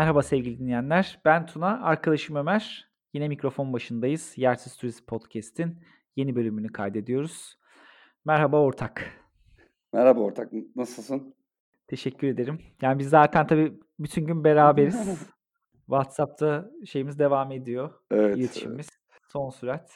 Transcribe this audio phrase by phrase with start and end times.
[0.00, 1.20] Merhaba sevgili dinleyenler.
[1.24, 2.88] Ben Tuna, arkadaşım Ömer.
[3.14, 4.32] Yine mikrofon başındayız.
[4.36, 5.78] Yersiz Turist Podcast'in
[6.16, 7.58] yeni bölümünü kaydediyoruz.
[8.24, 9.10] Merhaba ortak.
[9.92, 11.34] Merhaba ortak, nasılsın?
[11.88, 12.60] Teşekkür ederim.
[12.82, 15.28] Yani biz zaten tabii bütün gün beraberiz.
[15.86, 17.90] WhatsApp'ta şeyimiz devam ediyor.
[18.10, 18.36] Evet.
[18.36, 18.88] İletişimimiz.
[19.28, 19.90] Son sürat.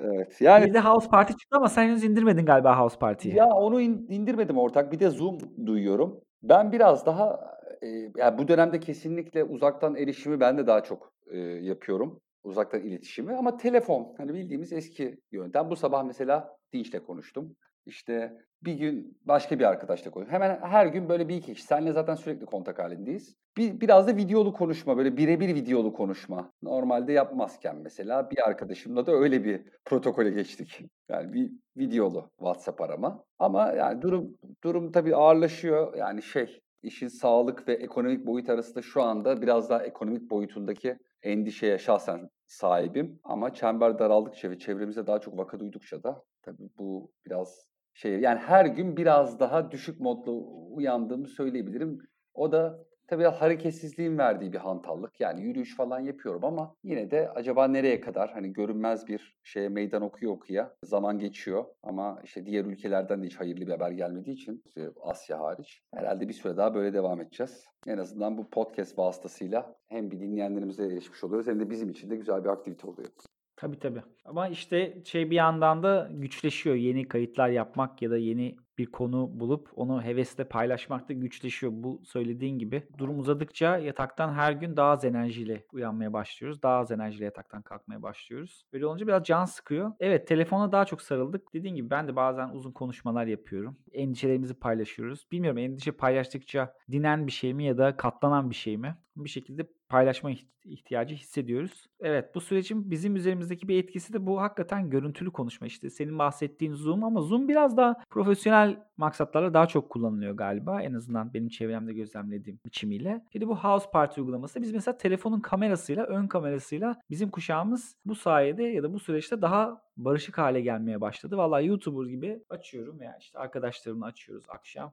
[0.00, 0.40] Evet.
[0.40, 3.34] Yani Bir de House Party çıktı ama sen henüz indirmedin galiba House Party'yi.
[3.34, 4.92] ya onu in- indirmedim ortak.
[4.92, 6.20] Bir de Zoom duyuyorum.
[6.42, 11.38] Ben biraz daha e, yani bu dönemde kesinlikle uzaktan erişimi ben de daha çok e,
[11.38, 12.20] yapıyorum.
[12.44, 15.70] Uzaktan iletişimi ama telefon hani bildiğimiz eski yöntem.
[15.70, 17.56] Bu sabah mesela Dinç'le konuştum.
[17.86, 20.34] İşte bir gün başka bir arkadaşla konuştum.
[20.34, 21.66] Hemen her gün böyle bir iki kişi.
[21.66, 23.36] Seninle zaten sürekli kontak halindeyiz.
[23.56, 26.52] Bir, biraz da videolu konuşma, böyle birebir videolu konuşma.
[26.62, 30.80] Normalde yapmazken mesela bir arkadaşımla da öyle bir protokole geçtik.
[31.08, 33.24] Yani bir videolu WhatsApp arama.
[33.38, 35.94] Ama yani durum durum tabii ağırlaşıyor.
[35.96, 41.78] Yani şey işin sağlık ve ekonomik boyut arasında şu anda biraz daha ekonomik boyutundaki endişeye
[41.78, 43.20] şahsen sahibim.
[43.24, 48.38] Ama çember daraldıkça ve çevremize daha çok vaka duydukça da tabii bu biraz şey yani
[48.38, 51.98] her gün biraz daha düşük modda uyandığımı söyleyebilirim.
[52.34, 55.20] O da tabii hareketsizliğin verdiği bir hantallık.
[55.20, 60.02] Yani yürüyüş falan yapıyorum ama yine de acaba nereye kadar hani görünmez bir şeye meydan
[60.02, 61.64] okuya okuya zaman geçiyor.
[61.82, 64.62] Ama işte diğer ülkelerden de hiç hayırlı bir haber gelmediği için
[65.02, 67.66] Asya hariç herhalde bir süre daha böyle devam edeceğiz.
[67.86, 72.16] En azından bu podcast vasıtasıyla hem bir dinleyenlerimize erişmiş oluyoruz hem de bizim için de
[72.16, 73.08] güzel bir aktivite oluyor.
[73.56, 74.02] Tabii tabii.
[74.24, 76.76] Ama işte şey bir yandan da güçleşiyor.
[76.76, 81.72] Yeni kayıtlar yapmak ya da yeni bir konu bulup onu hevesle paylaşmak da güçleşiyor.
[81.74, 86.62] Bu söylediğin gibi durum uzadıkça yataktan her gün daha az enerjiyle uyanmaya başlıyoruz.
[86.62, 88.64] Daha az enerjiyle yataktan kalkmaya başlıyoruz.
[88.72, 89.92] Böyle olunca biraz can sıkıyor.
[90.00, 91.54] Evet telefona daha çok sarıldık.
[91.54, 93.76] Dediğin gibi ben de bazen uzun konuşmalar yapıyorum.
[93.92, 95.26] Endişelerimizi paylaşıyoruz.
[95.32, 98.96] Bilmiyorum endişe paylaştıkça dinen bir şey mi ya da katlanan bir şey mi?
[99.16, 100.30] Bir şekilde paylaşma
[100.64, 101.86] ihtiyacı hissediyoruz.
[102.00, 105.90] Evet bu sürecin bizim üzerimizdeki bir etkisi de bu hakikaten görüntülü konuşma işte.
[105.90, 110.82] Senin bahsettiğin Zoom ama Zoom biraz daha profesyonel maksatlarla daha çok kullanılıyor galiba.
[110.82, 113.24] En azından benim çevremde gözlemlediğim biçimiyle.
[113.34, 114.62] De bu House Party uygulaması.
[114.62, 119.82] Biz mesela telefonun kamerasıyla, ön kamerasıyla bizim kuşağımız bu sayede ya da bu süreçte daha
[119.96, 121.36] barışık hale gelmeye başladı.
[121.36, 124.92] Vallahi YouTuber gibi açıyorum veya işte arkadaşlarımla açıyoruz akşam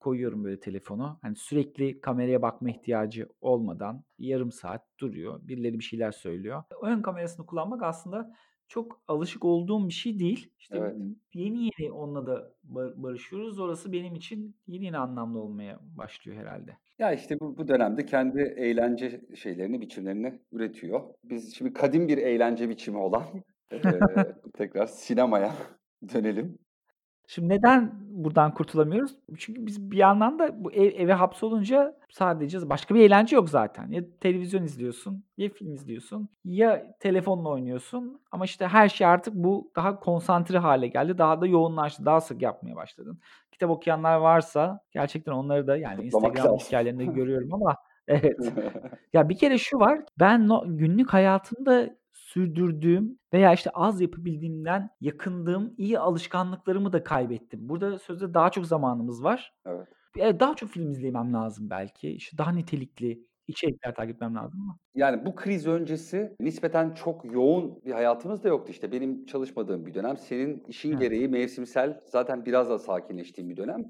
[0.00, 1.18] koyuyorum böyle telefonu.
[1.22, 5.40] Hani sürekli kameraya bakma ihtiyacı olmadan yarım saat duruyor.
[5.42, 6.62] Birileri bir şeyler söylüyor.
[6.82, 8.32] Ön kamerasını kullanmak aslında
[8.68, 10.52] çok alışık olduğum bir şey değil.
[10.58, 10.96] İşte Evet.
[11.34, 12.54] yeni yeni onunla da
[12.96, 13.58] barışıyoruz.
[13.58, 16.76] Orası benim için yeni yeni anlamlı olmaya başlıyor herhalde.
[16.98, 21.00] Ya işte bu, bu dönemde kendi eğlence şeylerini, biçimlerini üretiyor.
[21.24, 23.24] Biz şimdi kadim bir eğlence biçimi olan
[23.72, 25.54] eee, tekrar sinemaya
[26.14, 26.58] dönelim.
[27.30, 29.16] Şimdi neden buradan kurtulamıyoruz?
[29.38, 33.90] Çünkü biz bir yandan da bu ev, eve hapsolunca sadece başka bir eğlence yok zaten.
[33.90, 38.20] Ya televizyon izliyorsun, ya film izliyorsun, ya telefonla oynuyorsun.
[38.30, 41.18] Ama işte her şey artık bu daha konsantre hale geldi.
[41.18, 42.06] Daha da yoğunlaştı.
[42.06, 43.20] Daha sık yapmaya başladın.
[43.52, 46.66] Kitap okuyanlar varsa gerçekten onları da yani Kutlamak Instagram lazım.
[46.66, 47.76] hikayelerinde görüyorum ama
[48.08, 48.38] evet.
[49.12, 50.00] Ya bir kere şu var.
[50.18, 51.90] Ben no, günlük hayatımda
[52.32, 57.68] sürdürdüğüm veya işte az yapabildiğimden yakındığım iyi alışkanlıklarımı da kaybettim.
[57.68, 59.52] Burada sözde daha çok zamanımız var.
[59.66, 59.88] Evet.
[60.18, 62.10] Evet, daha çok film izlemem lazım belki.
[62.10, 64.78] İşte daha nitelikli içerikler takip etmem lazım ama.
[64.94, 68.92] Yani bu kriz öncesi nispeten çok yoğun bir hayatımız da yoktu işte.
[68.92, 71.00] Benim çalışmadığım bir dönem, senin işin Evet.
[71.00, 73.84] gereği mevsimsel zaten biraz daha sakinleştiğim bir dönem.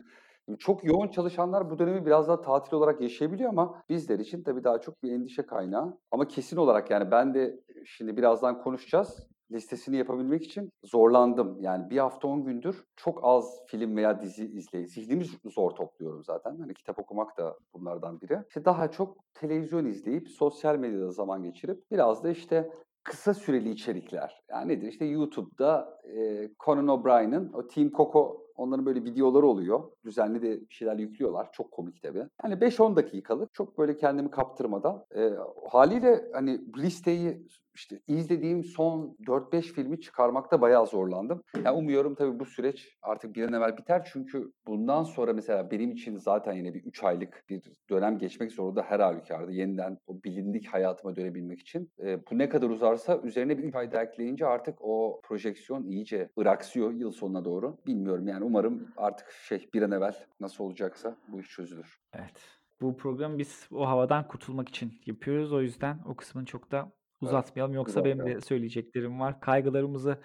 [0.59, 4.81] Çok yoğun çalışanlar bu dönemi biraz daha tatil olarak yaşayabiliyor ama bizler için tabii daha
[4.81, 5.99] çok bir endişe kaynağı.
[6.11, 9.27] Ama kesin olarak yani ben de şimdi birazdan konuşacağız.
[9.53, 11.57] Listesini yapabilmek için zorlandım.
[11.61, 16.57] Yani bir hafta on gündür çok az film veya dizi izleyip zihnimi zor topluyorum zaten.
[16.61, 18.39] Hani kitap okumak da bunlardan biri.
[18.49, 22.71] İşte daha çok televizyon izleyip sosyal medyada zaman geçirip biraz da işte
[23.03, 24.43] kısa süreli içerikler.
[24.51, 24.89] Yani nedir?
[24.89, 29.83] İşte YouTube'da e, Conan O'Brien'in o Team Coco onların böyle videoları oluyor.
[30.05, 31.53] Düzenli de şeyler yüklüyorlar.
[31.53, 32.27] Çok komik tabii.
[32.43, 35.31] Hani 5-10 dakikalık çok böyle kendimi kaptırmadan e,
[35.71, 41.43] haliyle hani listeyi işte izlediğim son 4-5 filmi çıkarmakta bayağı zorlandım.
[41.65, 44.09] Yani umuyorum tabii bu süreç artık bir an evvel biter.
[44.13, 48.83] Çünkü bundan sonra mesela benim için zaten yine bir 3 aylık bir dönem geçmek zorunda
[48.83, 49.53] her halükarda.
[49.53, 51.93] Yeniden o bilindik hayatıma dönebilmek için.
[52.03, 56.31] E, bu ne kadar uzarsa üzerine bir 3 ay daha ekleyince artık o projeksiyon iyice
[56.39, 57.79] ıraksıyor yıl sonuna doğru.
[57.87, 61.99] Bilmiyorum yani umarım artık şey bir an evvel nasıl olacaksa bu iş çözülür.
[62.15, 62.61] Evet.
[62.81, 65.53] Bu programı biz o havadan kurtulmak için yapıyoruz.
[65.53, 67.75] O yüzden o kısmını çok da uzatmayalım.
[67.75, 69.41] Yoksa benim de söyleyeceklerim var.
[69.41, 70.21] Kaygılarımızı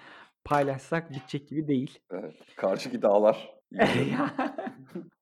[0.46, 2.00] paylaşsak bitecek gibi değil.
[2.12, 2.36] Evet.
[2.56, 3.56] Karşıki dağlar.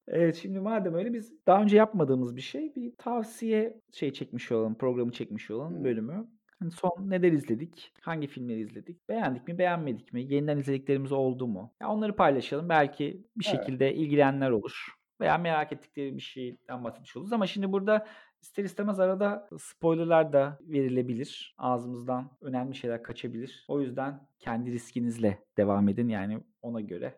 [0.07, 4.77] Evet şimdi madem öyle biz daha önce yapmadığımız bir şey bir tavsiye şey çekmiş olalım,
[4.77, 6.27] programı çekmiş olalım, bölümü.
[6.59, 7.93] Hani son neler izledik?
[8.01, 9.09] Hangi filmleri izledik?
[9.09, 10.33] Beğendik mi, beğenmedik mi?
[10.33, 11.73] Yeniden izlediklerimiz oldu mu?
[11.81, 12.69] Ya onları paylaşalım.
[12.69, 13.59] Belki bir Evet.
[13.59, 14.87] şekilde ilgilenenler olur
[15.21, 18.07] veya merak ettikleri bir şeyden bahsetmiş oluruz ama şimdi burada
[18.43, 21.55] ister istemez arada spoiler'lar da verilebilir.
[21.57, 23.65] Ağzımızdan önemli şeyler kaçabilir.
[23.67, 27.17] O yüzden kendi riskinizle devam edin yani ona göre.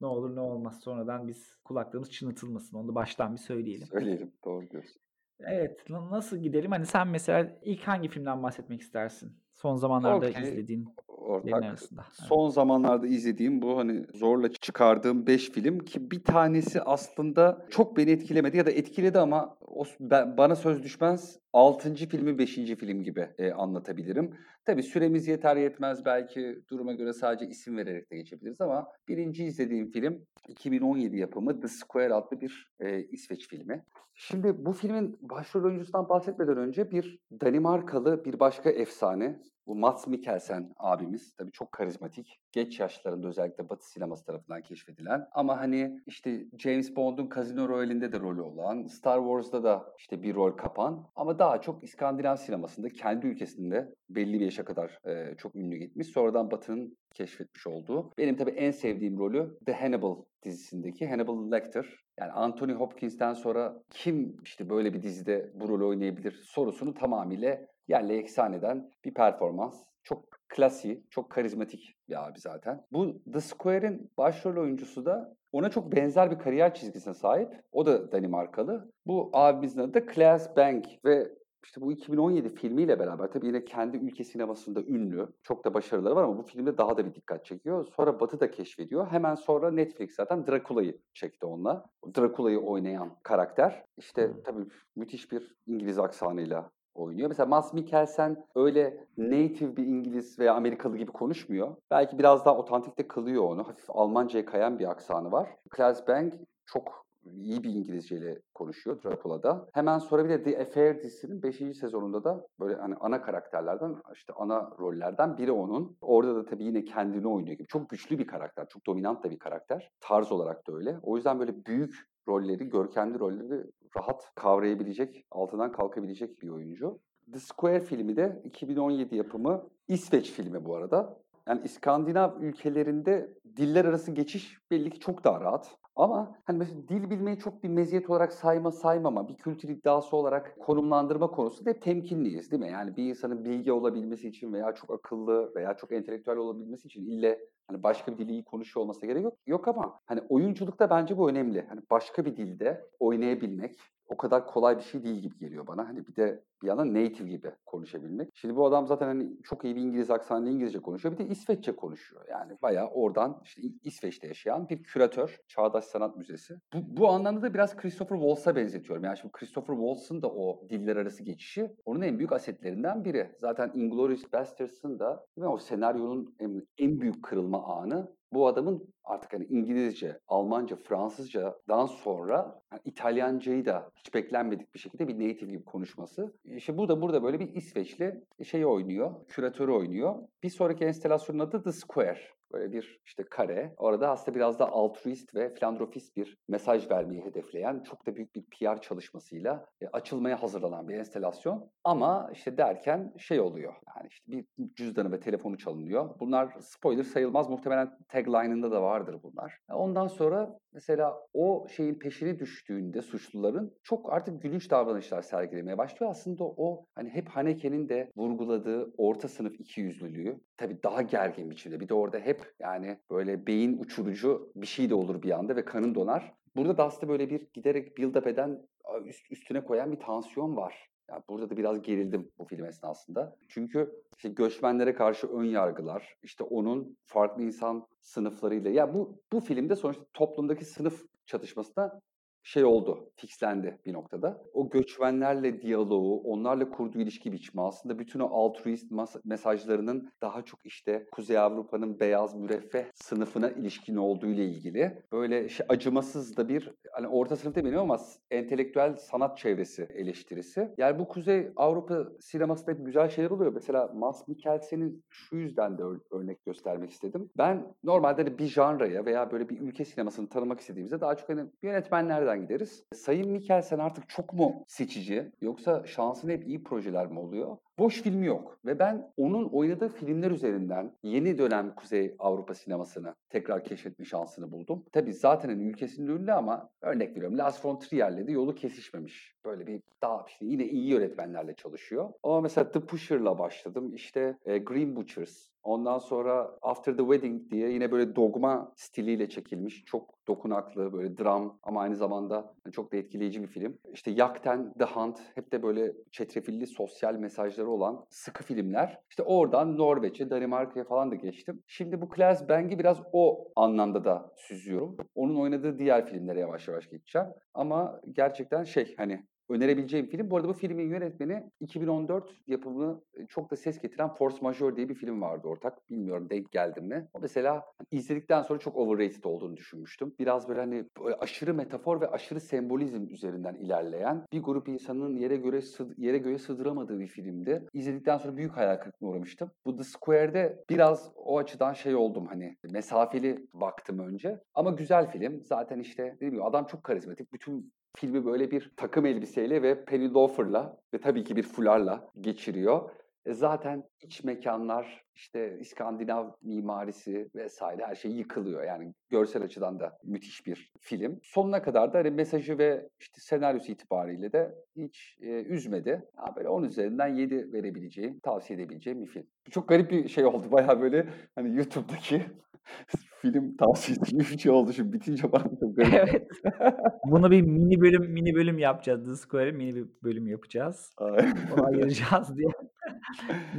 [0.00, 2.76] Ne olur ne olmaz sonradan biz kulaklarımız çınlatılmasın.
[2.76, 3.86] Onu da baştan bir söyleyelim.
[3.86, 4.32] Söyleyelim.
[4.44, 5.00] Doğru diyorsun.
[5.40, 5.90] Evet.
[5.90, 6.70] na- Nasıl gidelim?
[6.70, 9.32] Hani sen mesela ilk hangi filmden bahsetmek istersin?
[9.54, 10.42] Son zamanlarda Okay.
[10.42, 10.88] izlediğin
[11.20, 11.62] Ortak.
[11.62, 12.02] arasında.
[12.06, 12.28] Evet.
[12.28, 18.10] Son zamanlarda izlediğim bu hani zorla çıkardığım 5 film ki bir tanesi aslında çok beni
[18.10, 21.94] etkilemedi ya da etkiledi ama o, ben, bana söz düşmez 6.
[21.94, 22.54] filmi 5.
[22.54, 24.34] film gibi e, anlatabilirim.
[24.64, 29.90] Tabii süremiz yeter yetmez belki duruma göre sadece isim vererek de geçebiliriz ama birinci izlediğim
[29.90, 33.84] film 2017 yapımı The Square adlı bir e, İsveç filmi.
[34.14, 40.72] Şimdi bu filmin başrol oyuncusundan bahsetmeden önce bir Danimarkalı bir başka efsane bu Mats Mikkelsen
[40.76, 42.40] abimiz tabii çok karizmatik.
[42.52, 48.20] Geç yaşlarında özellikle Batı sineması tarafından keşfedilen ama hani işte James Bond'un Casino Royale'inde de
[48.20, 53.26] rolü olan, Star Wars'da da işte bir rol kapan ama daha çok İskandinav sinemasında kendi
[53.26, 56.08] ülkesinde belli bir yaşa kadar e, çok ünlü gitmiş.
[56.08, 58.12] Sonradan Batı'nın keşfetmiş olduğu.
[58.18, 61.86] Benim tabii en sevdiğim rolü The Hannibal dizisindeki Hannibal Lecter.
[62.20, 68.16] Yani Anthony Hopkins'ten sonra kim işte böyle bir dizide bu rolü oynayabilir sorusunu tamamıyla yerle
[68.16, 69.84] eksan eden bir performans.
[70.02, 72.86] Çok klasi, çok karizmatik bir abi zaten.
[72.92, 77.48] Bu The Square'in başrol oyuncusu da ona çok benzer bir kariyer çizgisine sahip.
[77.72, 78.92] O da Danimarkalı.
[79.06, 81.28] Bu abimizin adı da Claes Bank ve
[81.64, 85.28] işte bu 2017 filmiyle beraber tabii yine kendi ülke sinemasında ünlü.
[85.42, 87.86] Çok da başarıları var ama bu filmde daha da bir dikkat çekiyor.
[87.96, 89.06] Sonra Batı da keşfediyor.
[89.06, 91.84] Hemen sonra Netflix zaten Dracula'yı çekti onunla.
[92.18, 93.84] Dracula'yı oynayan karakter.
[93.96, 94.66] İşte tabii
[94.96, 97.28] müthiş bir İngiliz aksanıyla oynuyor.
[97.28, 101.76] Mesela Mads Mikkelsen öyle native bir İngiliz veya Amerikalı gibi konuşmuyor.
[101.90, 103.68] Belki biraz daha otantik de kılıyor onu.
[103.68, 105.48] Hafif Almanca'ya kayan bir aksanı var.
[105.76, 106.32] Claes Bang
[106.66, 109.68] çok iyi bir İngilizceyle konuşuyor Dracula'da.
[109.72, 111.56] Hemen sonra bir de The Affair dizisinin 5.
[111.56, 115.96] sezonunda da böyle hani ana karakterlerden işte ana rollerden biri onun.
[116.00, 117.66] Orada da tabii yine kendini oynuyor gibi.
[117.66, 119.90] Çok güçlü bir karakter, çok dominant da bir karakter.
[120.00, 120.98] Tarz olarak da öyle.
[121.02, 123.64] O yüzden böyle büyük rolleri, görkemli rolleri
[123.96, 126.98] rahat kavrayabilecek, altından kalkabilecek bir oyuncu.
[127.32, 131.20] The Square filmi de 2017 yapımı İsveç filmi bu arada.
[131.48, 135.76] Yani İskandinav ülkelerinde diller arası geçiş belli ki çok daha rahat.
[135.96, 140.56] Ama hani mesela dil bilmeyi çok bir meziyet olarak sayma saymama, bir kültür iddiası olarak
[140.58, 142.70] konumlandırma konusunda hep temkinliyiz değil mi?
[142.70, 147.40] Yani bir insanın bilgi olabilmesi için veya çok akıllı veya çok entelektüel olabilmesi için ille
[147.70, 149.38] hani başka bir dili iyi konuşuyor olmasına gerek yok.
[149.46, 151.66] Yok ama hani oyunculukta bence bu önemli.
[151.68, 153.76] Hani başka bir dilde oynayabilmek
[154.10, 155.88] o kadar kolay bir şey değil gibi geliyor bana.
[155.88, 158.30] Hani bir de bir yandan native gibi konuşabilmek.
[158.34, 161.18] Şimdi bu adam zaten hani çok iyi bir İngiliz aksanıyla İngilizce konuşuyor.
[161.18, 162.24] Bir de İsveççe konuşuyor.
[162.30, 165.40] Yani bayağı oradan işte İsveç'te yaşayan bir küratör.
[165.48, 166.54] Çağdaş Sanat Müzesi.
[166.74, 169.04] Bu, bu anlamda da biraz Christopher Waltz'a benzetiyorum.
[169.04, 173.30] Yani şimdi Christopher Waltz'ın da o diller arası geçişi onun en büyük asetlerinden biri.
[173.38, 179.44] Zaten Inglourious Basterds'ın da o senaryonun en, en büyük kırılma anı bu adamın artık hani
[179.44, 186.34] İngilizce, Almanca, Fransızcadan sonra yani İtalyancayı da hiç beklenmedik bir şekilde bir native gibi konuşması.
[186.44, 190.14] İşte burada burada böyle bir İsveçli şey oynuyor, küratörü oynuyor.
[190.42, 192.39] Bir sonraki enstalasyonun adı The Square.
[192.52, 193.74] Böyle bir işte kare.
[193.76, 198.42] Orada aslında biraz da altruist ve filantropist bir mesaj vermeyi hedefleyen çok da büyük bir
[198.42, 201.70] PR çalışmasıyla e, açılmaya hazırlanan bir enstelasyon.
[201.84, 203.74] Ama işte derken şey oluyor.
[203.96, 206.20] Yani işte bir cüzdanı ve telefonu çalınıyor.
[206.20, 207.48] Bunlar spoiler sayılmaz.
[207.48, 209.58] Muhtemelen tagline'ında da vardır bunlar.
[209.72, 216.10] Ondan sonra mesela o şeyin peşine düştüğünde suçluların çok artık gülünç davranışlar sergilemeye başlıyor.
[216.10, 221.80] Aslında o hani hep Haneke'nin de vurguladığı orta sınıf ikiyüzlülüğü tabii daha gergin biçimde.
[221.80, 225.64] Bir de orada hep yani böyle beyin uçurucu bir şey de olur bir anda ve
[225.64, 226.34] kanın donar.
[226.56, 228.68] Burada da aslında böyle bir giderek build up eden
[229.04, 230.90] üst, üstüne koyan bir tansiyon var.
[231.10, 233.36] Yani burada da biraz gerildim bu film esnasında.
[233.48, 238.70] Çünkü işte göçmenlere karşı ön yargılar, işte onun farklı insan sınıflarıyla.
[238.70, 242.00] Ya bu bu filmde sonuçta toplumdaki sınıf çatışmasına
[242.42, 244.42] şey oldu, fixlendi bir noktada.
[244.52, 248.92] O göçmenlerle diyaloğu, onlarla kurduğu ilişki biçimi aslında bütün o altruist
[249.24, 255.66] mesajlarının daha çok işte Kuzey Avrupa'nın beyaz müreffeh sınıfına ilişkin olduğu ile ilgili böyle şey,
[255.68, 257.98] acımasız da bir hani orta sınıf demeyelim ama
[258.30, 260.74] entelektüel sanat çevresi eleştirisi.
[260.78, 263.52] Yani bu Kuzey Avrupa sinemasında güzel şeyler oluyor.
[263.52, 267.30] Mesela Mads Mikkelsen'in şu yüzden de örnek göstermek istedim.
[267.38, 271.44] Ben normalde hani bir janraya veya böyle bir ülke sinemasını tanımak istediğimizde daha çok hani
[271.62, 272.84] yönetmenlerden gideriz.
[272.94, 277.56] Sayın Mikkelsen artık çok mu seçici yoksa şansın hep iyi projeler mi oluyor?
[277.80, 278.58] boş filmi yok.
[278.64, 284.84] Ve ben onun oynadığı filmler üzerinden yeni dönem Kuzey Avrupa sinemasını tekrar keşfetme şansını buldum.
[284.92, 289.34] Tabii zaten hani ülkesinde ünlü ama örnek veriyorum Lars von Trier'le de yolu kesişmemiş.
[289.44, 292.12] Böyle bir daha işte yine iyi yönetmenlerle çalışıyor.
[292.22, 293.94] Ama mesela The Pusher'la başladım.
[293.94, 299.84] İşte e, Green Butchers, Ondan sonra After the Wedding diye yine böyle dogma stiliyle çekilmiş.
[299.84, 303.78] Çok dokunaklı, böyle dram ama aynı zamanda çok da etkileyici bir film.
[303.92, 308.98] İşte Yakten, The Hunt hep de böyle çetrefilli sosyal mesajları olan sıkı filmler.
[309.10, 311.62] İşte oradan Norveç'e, Danimarka'ya falan da geçtim.
[311.66, 314.96] Şimdi bu Claes Bang'i biraz o anlamda da süzüyorum.
[315.14, 317.28] Onun oynadığı diğer filmlere yavaş yavaş geçeceğim.
[317.54, 320.30] Ama gerçekten şey hani önerebileceğim film.
[320.30, 324.94] Bu arada bu filmin yönetmeni 2014 yapımı çok da ses getiren Force Majeure diye bir
[324.94, 325.90] film vardı ortak.
[325.90, 327.08] Bilmiyorum denk geldim mi?
[327.20, 330.14] Mesela izledikten sonra çok overrated olduğunu düşünmüştüm.
[330.18, 335.36] Biraz böyle hani böyle aşırı metafor ve aşırı sembolizm üzerinden ilerleyen bir grup insanın yere
[335.36, 335.60] göre
[335.96, 337.66] yere göre sığdıramadığı bir filmdi.
[337.72, 339.50] İzledikten sonra büyük hayal kırıklığına uğramıştım.
[339.66, 344.40] Bu The Square'de biraz o açıdan şey oldum hani mesafeli baktım önce.
[344.54, 345.42] Ama güzel film.
[345.44, 347.32] Zaten işte dediğim gibi adam çok karizmatik.
[347.32, 352.90] Bütün filmi böyle bir takım elbiseyle ve Penny Loafer'la ve tabii ki bir fularla geçiriyor.
[353.26, 358.64] E zaten iç mekanlar, işte İskandinav mimarisi vesaire her şey yıkılıyor.
[358.64, 361.20] Yani görsel açıdan da müthiş bir film.
[361.22, 365.88] Sonuna kadar da hani mesajı ve işte senaryosu itibariyle de hiç e, üzmedi.
[366.16, 369.26] Ya böyle 10 üzerinden 7 verebileceğim, tavsiye edebileceğim bir film.
[369.50, 370.46] Çok garip bir şey oldu.
[370.52, 372.22] Baya böyle hani YouTube'daki
[373.22, 375.94] film tavsiyesi gibi bir şey oldu şimdi bitince bana çok garip.
[375.94, 376.28] Evet.
[377.06, 379.04] Bunu bir mini bölüm mini bölüm yapacağız.
[379.04, 380.92] The Square'e mini bir bölüm yapacağız.
[380.98, 381.36] Aynen.
[381.54, 382.48] Onu ayıracağız diye.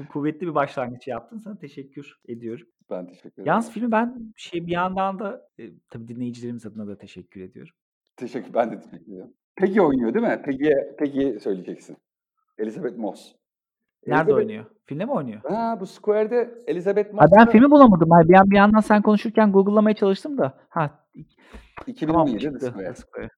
[0.10, 1.38] Kuvvetli bir başlangıç yaptın.
[1.38, 2.67] Sana teşekkür ediyorum.
[2.89, 3.46] Ben teşekkür ederim.
[3.46, 7.74] Yalnız filmi ben şey bir yandan da e, tabii dinleyicilerimiz adına da teşekkür ediyorum.
[8.15, 9.34] Teşekkür ben de teşekkür ederim.
[9.55, 10.41] Peggy oynuyor değil mi?
[10.46, 11.98] Peggy, Peggy söyleyeceksin.
[12.58, 13.41] Elizabeth Moss.
[14.08, 14.36] Nerede Elizabeth...
[14.36, 14.65] oynuyor?
[14.86, 15.41] Filmde mi oynuyor?
[15.43, 17.22] Ha bu Square'de Elizabeth Moss.
[17.22, 18.12] Ha, ben filmi bulamadım.
[18.12, 20.53] Hayır, bir, bir yandan sen konuşurken Google'lamaya çalıştım da.
[20.70, 21.05] Ha
[21.88, 22.93] 2017 tamam, çıktı, Square.
[22.93, 23.29] Square.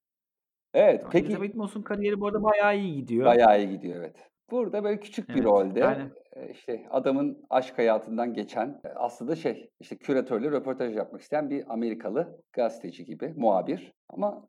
[0.74, 0.98] Evet.
[0.98, 3.26] Tamam, peki Elizabeth Moss'un kariyeri bu arada bayağı iyi gidiyor.
[3.26, 4.16] Bayağı iyi gidiyor evet.
[4.50, 6.10] Burada böyle küçük bir evet, rolde aynen.
[6.50, 13.04] işte adamın aşk hayatından geçen aslında şey işte küratörle röportaj yapmak isteyen bir Amerikalı gazeteci
[13.04, 13.92] gibi muhabir.
[14.08, 14.48] Ama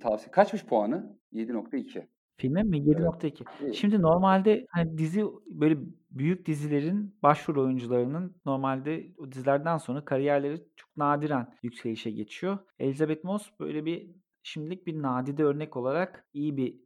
[0.00, 1.16] tavsiye kaçmış puanı?
[1.32, 2.06] 7.2.
[2.36, 2.78] Filmin mi?
[2.78, 3.44] 7.2.
[3.62, 3.74] Evet.
[3.74, 5.78] Şimdi normalde hani dizi böyle
[6.10, 12.58] büyük dizilerin başrol oyuncularının normalde o dizilerden sonra kariyerleri çok nadiren yükselişe geçiyor.
[12.78, 14.10] Elizabeth Moss böyle bir
[14.42, 16.76] şimdilik bir nadide örnek olarak iyi bir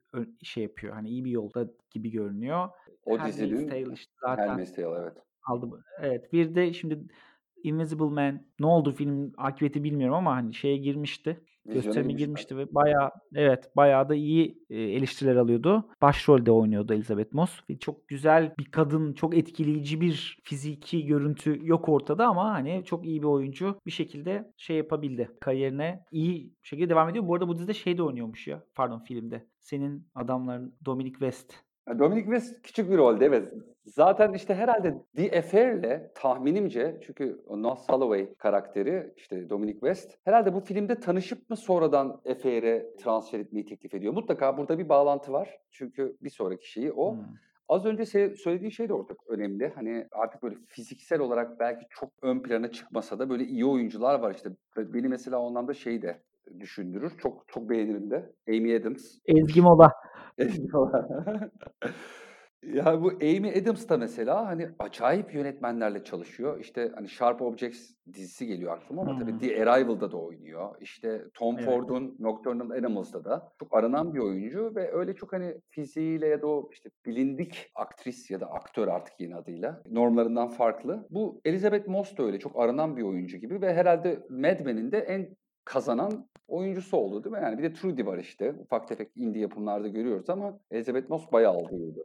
[0.43, 0.95] şey yapıyor.
[0.95, 2.69] Hani iyi bir yolda gibi görünüyor.
[3.05, 5.17] O Handmaid's dizinin işte zaten Handmaid's Tale evet.
[5.47, 5.85] Aldı.
[6.01, 6.33] Evet.
[6.33, 6.99] Bir de şimdi
[7.63, 11.41] Invisible Man ne oldu film akıbeti bilmiyorum ama hani şeye girmişti.
[11.65, 15.89] Gösterime girmişti ve bayağı evet bayağı da iyi eleştiriler alıyordu.
[16.03, 17.61] Başrolde oynuyordu Elizabeth Moss.
[17.71, 23.07] Ve çok güzel bir kadın, çok etkileyici bir fiziki görüntü yok ortada ama hani çok
[23.07, 25.31] iyi bir oyuncu bir şekilde şey yapabildi.
[25.41, 27.27] Kariyerine iyi şekilde devam ediyor.
[27.27, 28.65] Bu arada bu dizide şey de oynuyormuş ya.
[28.75, 29.47] Pardon filmde.
[29.61, 31.55] Senin adamların Dominic West
[31.99, 33.53] Dominic West küçük bir rolde evet.
[33.85, 40.61] Zaten işte herhalde The Affair'le tahminimce çünkü Noah Holloway karakteri işte Dominic West herhalde bu
[40.61, 44.13] filmde tanışıp mı sonradan Affair'e transfer etmeyi teklif ediyor.
[44.13, 45.59] Mutlaka burada bir bağlantı var.
[45.71, 47.13] Çünkü bir sonraki şeyi o.
[47.13, 47.25] Hmm.
[47.69, 48.05] Az önce
[48.37, 49.73] söylediğin şey de orada önemli.
[49.75, 54.35] Hani artık böyle fiziksel olarak belki çok ön plana çıkmasa da böyle iyi oyuncular var
[54.35, 54.51] işte.
[54.77, 56.23] Beni mesela o anlamda şey de
[56.61, 57.13] düşündürür.
[57.19, 58.33] Çok çok beğenirim de.
[58.49, 59.19] Amy Adams.
[59.27, 59.93] Ezgi Mola.
[60.39, 61.09] Ezgi Mola.
[62.63, 66.61] ya bu Amy Adams da mesela hani acayip yönetmenlerle çalışıyor.
[66.61, 69.19] İşte hani Sharp Objects dizisi geliyor aklıma ama hmm.
[69.19, 70.75] tabii The Arrival'da da oynuyor.
[70.81, 71.65] İşte Tom evet.
[71.65, 76.47] Ford'un Nocturnal Animals'da da çok aranan bir oyuncu ve öyle çok hani fiziğiyle ya da
[76.47, 81.07] o işte bilindik aktris ya da aktör artık yeni adıyla normlarından farklı.
[81.11, 84.99] Bu Elizabeth Moss da öyle çok aranan bir oyuncu gibi ve herhalde Mad Men'in de
[84.99, 87.43] en kazanan oyuncusu oldu değil mi?
[87.43, 88.55] Yani bir de Trudy var işte.
[88.61, 92.05] Ufak tefek indie yapımlarda görüyoruz ama Elizabeth Moss bayağı aldıydı.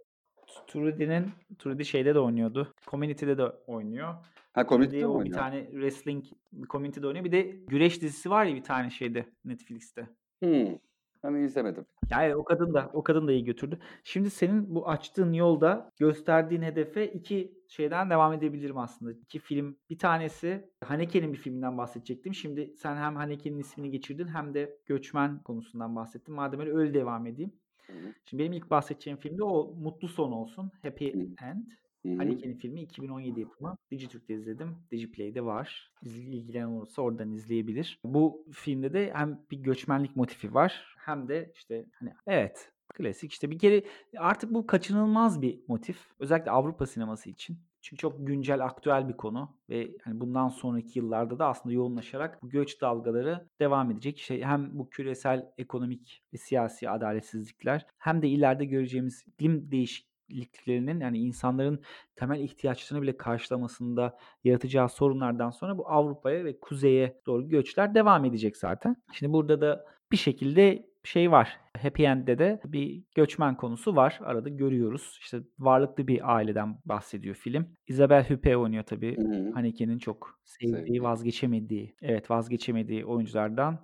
[0.68, 1.26] Trudy'nin
[1.60, 2.74] Trudy şeyde de oynuyordu.
[2.88, 4.14] Community'de de oynuyor.
[4.54, 5.26] Ha Community'de oynuyor.
[5.26, 6.26] Bir tane wrestling
[6.70, 7.26] Community'de oynuyor.
[7.26, 10.08] Bir de güreş dizisi var ya bir tane şeyde Netflix'te.
[10.44, 10.78] Hmm.
[11.25, 11.86] Hani izlemedim.
[12.12, 13.79] Yani o kadın da o kadın da iyi götürdü.
[14.03, 19.12] Şimdi senin bu açtığın yolda gösterdiğin hedefe iki şeyden devam edebilirim aslında.
[19.12, 19.77] İki film.
[19.89, 22.34] Bir tanesi Haneke'nin bir filminden bahsedecektim.
[22.34, 26.36] Şimdi sen hem Haneke'nin ismini geçirdin hem de göçmen konusundan bahsettin.
[26.36, 27.51] Madem öyle öyle devam edeyim.
[27.88, 28.13] Hı-hı.
[28.25, 30.72] Şimdi benim ilk bahsedeceğim filmde o Mutlu Son olsun.
[30.82, 31.08] Happy.
[31.08, 31.65] End.
[32.05, 32.17] Hı-hı.
[32.17, 33.77] Haneke'nin filmi 2017 yapımı.
[33.91, 34.75] Digitürk'te izledim.
[34.91, 35.91] Digiplay'de var.
[36.03, 38.00] İlgilenen olursa oradan izleyebilir.
[38.03, 43.52] Bu filmde de hem bir göçmenlik motifi var hem de işte hani evet klasik işte
[43.52, 43.84] bir kere
[44.18, 45.98] artık bu kaçınılmaz bir motif.
[46.20, 47.58] Özellikle Avrupa sineması için.
[47.82, 52.50] Çünkü çok güncel, aktüel bir konu ve hani bundan sonraki yıllarda da aslında yoğunlaşarak bu
[52.50, 54.20] göç dalgaları devam edecek.
[54.20, 61.18] İşte hem bu küresel ekonomik ve siyasi adaletsizlikler hem de ileride göreceğimiz iklim değişikliklerinin yani
[61.18, 61.82] insanların
[62.16, 68.58] temel ihtiyaçlarını bile karşılamasında yaratacağı sorunlardan sonra bu Avrupa'ya ve kuzeye doğru göçler devam edecek
[68.58, 68.96] zaten.
[69.14, 71.60] Şimdi burada da bir şekilde şey var.
[71.82, 74.20] Happy End'de de bir göçmen konusu var.
[74.24, 75.18] Arada görüyoruz.
[75.22, 77.68] İşte varlıklı bir aileden bahsediyor film.
[77.88, 79.18] Isabelle Huppert oynuyor tabii.
[79.18, 79.52] Hı-hı.
[79.54, 83.80] Haneke'nin çok sevdiği, vazgeçemediği, evet vazgeçemediği oyunculardan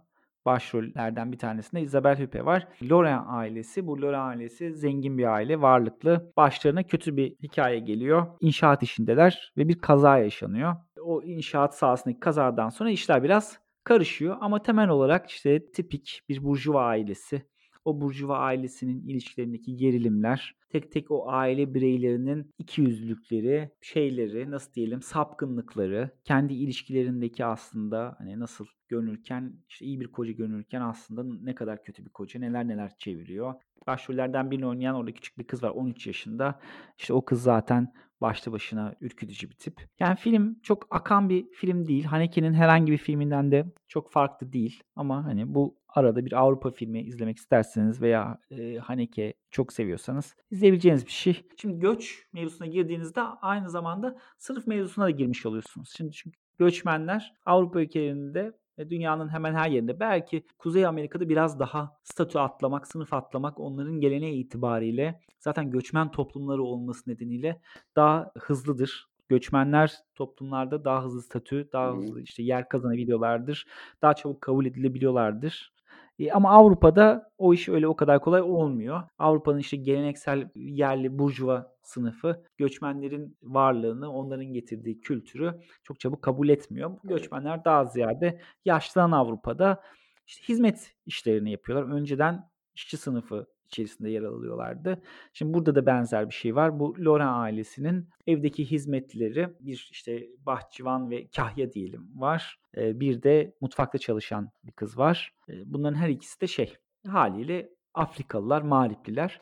[0.45, 2.67] başrollerden bir tanesinde Isabelle Huppert var.
[2.81, 6.33] Laurent ailesi, bu Laurent ailesi zengin bir aile, varlıklı.
[6.37, 8.27] Başlarına kötü bir hikaye geliyor.
[8.39, 10.75] İnşaat işindeler ve bir kaza yaşanıyor.
[11.05, 16.85] O inşaat sahasındaki kazadan sonra işler biraz karışıyor ama temel olarak işte tipik bir burjuva
[16.85, 17.51] ailesi.
[17.85, 26.09] O burjuva ailesinin ilişkilerindeki gerilimler, tek tek o aile bireylerinin ikiyüzlülükleri, şeyleri, nasıl diyelim, sapkınlıkları,
[26.23, 32.05] kendi ilişkilerindeki aslında hani nasıl görünürken, işte iyi bir koca görünürken aslında ne kadar kötü
[32.05, 33.53] bir koca, neler neler çeviriyor.
[33.87, 36.59] Başrollerden birini oynayan orada küçük bir kız var 13 yaşında.
[36.97, 39.87] İşte o kız zaten başlı başına ürkütücü bir tip.
[39.99, 42.03] Yani film çok akan bir film değil.
[42.03, 44.83] Haneke'nin herhangi bir filminden de çok farklı değil.
[44.95, 51.05] Ama hani bu arada bir Avrupa filmi izlemek isterseniz veya e, Haneke çok seviyorsanız izleyebileceğiniz
[51.05, 51.41] bir şey.
[51.57, 55.93] Şimdi göç mevzusuna girdiğinizde aynı zamanda sınıf mevzusuna da girmiş oluyorsunuz.
[55.97, 58.51] Şimdi çünkü göçmenler Avrupa ülkelerinde
[58.89, 64.45] dünyanın hemen her yerinde belki Kuzey Amerika'da biraz daha statü atlamak, sınıf atlamak onların geleneği
[64.45, 67.61] itibariyle zaten göçmen toplumları olması nedeniyle
[67.95, 69.07] daha hızlıdır.
[69.29, 71.95] Göçmenler toplumlarda daha hızlı statü, daha Hı hı.
[71.95, 73.65] hızlı işte yer kazanabiliyorlardır.
[74.01, 75.73] Daha çabuk kabul edilebiliyorlardır.
[76.21, 79.03] E, ama Avrupa'da o iş öyle o kadar kolay olmuyor.
[79.19, 86.91] Avrupa'nın işte geleneksel yerli burjuva sınıfı göçmenlerin varlığını, onların getirdiği kültürü çok çabuk kabul etmiyor.
[87.03, 89.81] Göçmenler daha ziyade yaşlanan Avrupa'da
[90.27, 91.95] işte hizmet işlerini yapıyorlar.
[91.95, 95.01] Önceden işçi sınıfı içerisinde yer alıyorlardı.
[95.33, 96.79] Şimdi burada da benzer bir şey var.
[96.79, 102.59] Bu Laurent ailesinin evdeki hizmetlileri bir işte bahçıvan ve kahya diyelim var.
[102.75, 105.33] Bir de mutfakta çalışan bir kız var.
[105.65, 106.75] Bunların her ikisi de şey
[107.07, 109.41] haliyle Afrikalılar, mağripliler.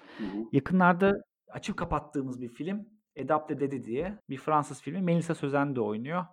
[0.51, 5.01] Yakınlarda açıp kapattığımız bir film Edap de Dedi diye bir Fransız filmi.
[5.01, 6.25] Melisa Sözen de oynuyor.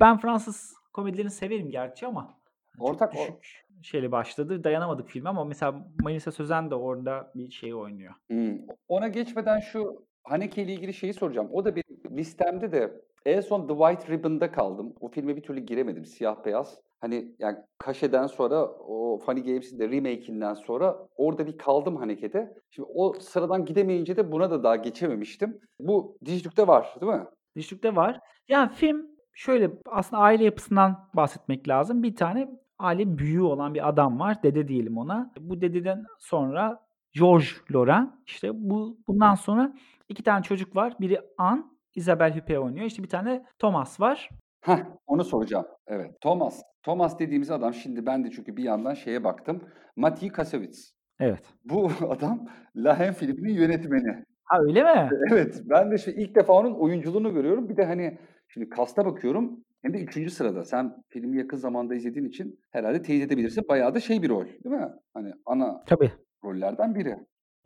[0.00, 2.37] Ben Fransız komedilerini severim gerçi ama
[2.78, 4.64] çok Ortak o düşük şeyle başladı.
[4.64, 8.14] Dayanamadık filme ama mesela Melisa Sözen de orada bir şey oynuyor.
[8.30, 8.66] Hımm.
[8.88, 11.48] Ona geçmeden şu Haneke ile ilgili şeyi soracağım.
[11.52, 14.94] O da benim listemde de en son The White Ribbon'da kaldım.
[15.00, 16.04] O filme bir türlü giremedim.
[16.04, 16.80] Siyah beyaz.
[17.00, 22.54] Hani yani Kaşe'den sonra o Funny Games'in de remake'inden sonra orada bir kaldım Haneke'de.
[22.70, 25.60] Şimdi o sıradan gidemeyince de buna da daha geçememiştim.
[25.80, 27.24] Bu Dijitürk'te var değil mi?
[27.56, 28.20] Dijitürk'te var.
[28.48, 32.02] Yani film şöyle aslında aile yapısından bahsetmek lazım.
[32.02, 34.42] Bir tane aile büyüğü olan bir adam var.
[34.42, 35.32] Dede diyelim ona.
[35.40, 36.80] Bu dededen sonra
[37.12, 38.14] Georges Laurent.
[38.26, 39.72] İşte bu bundan sonra
[40.08, 40.94] iki tane çocuk var.
[41.00, 41.62] Biri Anne,
[41.94, 42.86] Isabelle Huppert oynuyor.
[42.86, 44.30] İşte bir tane Thomas var.
[44.60, 45.66] Heh, onu soracağım.
[45.86, 46.20] Evet.
[46.20, 46.62] Thomas.
[46.82, 49.62] Thomas dediğimiz adam şimdi ben de çünkü bir yandan şeye baktım.
[49.96, 50.92] Mati Kasevitz.
[51.20, 51.42] Evet.
[51.64, 54.24] Bu adam Lahen filminin yönetmeni.
[54.44, 55.10] Ha öyle mi?
[55.32, 57.68] Evet, ben de işte ilk defa onun oyunculuğunu görüyorum.
[57.68, 60.64] Bir de hani şimdi kasta bakıyorum hem de üçüncü sırada.
[60.64, 63.64] Sen filmi yakın zamanda izlediğin için herhalde teyit edebilirsin.
[63.68, 64.88] Bayağı da şey bir rol değil mi?
[65.14, 66.12] Hani ana Tabii.
[66.44, 67.16] rollerden biri.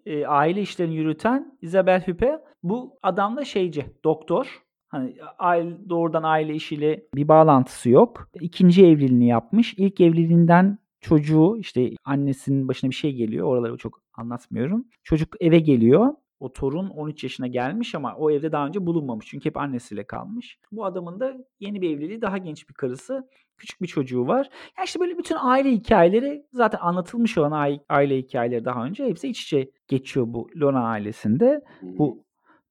[0.07, 2.40] e, aile işlerini yürüten Isabelle Huppert.
[2.62, 4.62] Bu adam da şeyci, doktor.
[4.88, 8.29] Hani aile, doğrudan aile işiyle bir bağlantısı yok.
[8.40, 9.75] İkinci evliliğini yapmış.
[9.77, 13.46] İlk evliliğinden çocuğu işte annesinin başına bir şey geliyor.
[13.46, 14.85] Oraları çok anlatmıyorum.
[15.03, 16.14] Çocuk eve geliyor.
[16.42, 19.26] O torun 13 yaşına gelmiş ama o evde daha önce bulunmamış.
[19.26, 20.59] Çünkü hep annesiyle kalmış.
[20.72, 24.48] Bu adamın da yeni bir evliliği, daha genç bir karısı, küçük bir çocuğu var.
[24.78, 29.28] Ya işte böyle bütün aile hikayeleri zaten anlatılmış olan ai- aile hikayeleri daha önce hepsi
[29.28, 31.64] iç içe geçiyor bu Lona ailesinde.
[31.83, 32.24] Bu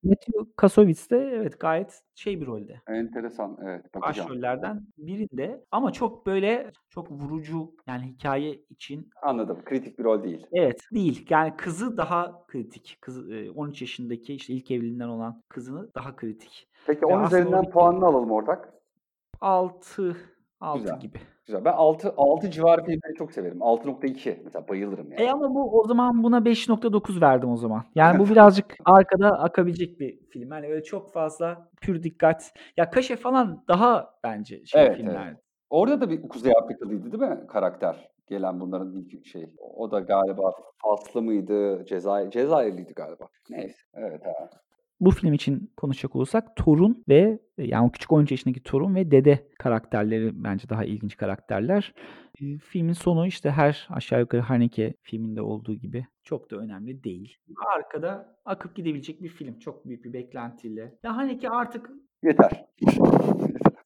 [0.03, 2.81] Matthew Kassovitz de evet gayet şey bir rolde.
[2.87, 4.29] Enteresan, evet bakacağım.
[4.29, 9.61] Başrollerden birinde ama çok böyle çok vurucu yani hikaye için Anladım.
[9.65, 10.45] Kritik bir rol değil.
[10.53, 11.25] Evet, değil.
[11.29, 12.97] Yani kızı daha kritik.
[13.29, 16.67] Eee, 13 yaşındaki işte ilk evliliğinden olan kızını daha kritik.
[16.87, 18.73] Peki Ve 10 aslında üzerinden puanını alalım ortak.
[19.41, 20.17] 6
[20.61, 20.99] 6 Güzel.
[20.99, 21.17] gibi.
[21.45, 21.65] Güzel.
[21.65, 23.57] Ben 6 6 civarı filmleri çok severim.
[23.61, 25.21] 6.2 mesela bayılırım yani.
[25.21, 27.83] E ama bu o zaman buna 5.9 verdim o zaman.
[27.95, 30.49] Yani bu birazcık arkada akabilecek bir film.
[30.49, 32.53] Hani öyle çok fazla pür dikkat.
[32.77, 35.27] Ya Kaşe falan daha bence şey Evet, filmler.
[35.27, 35.37] evet.
[35.69, 38.11] Orada da bir Kuzey Afrikalıydı değil mi karakter?
[38.27, 39.49] Gelen bunların ilk şey.
[39.57, 41.85] O da galiba Faslı mıydı?
[41.85, 43.27] Cezayir, Cezayirliydi galiba.
[43.49, 43.77] Neyse.
[43.93, 44.49] Evet ha.
[45.01, 49.47] Bu film için konuşacak olursak torun ve yani o küçük 13 yaşındaki torun ve dede
[49.59, 51.93] karakterleri bence daha ilginç karakterler.
[52.39, 57.37] Eee, filmin sonu işte her aşağı yukarı Haneke filminde olduğu gibi çok da önemli değil.
[57.75, 59.59] Arkada akıp gidebilecek bir film.
[59.59, 60.97] Çok büyük bir beklentiyle.
[61.03, 61.89] Ya Haneke artık
[62.23, 62.65] Yeter.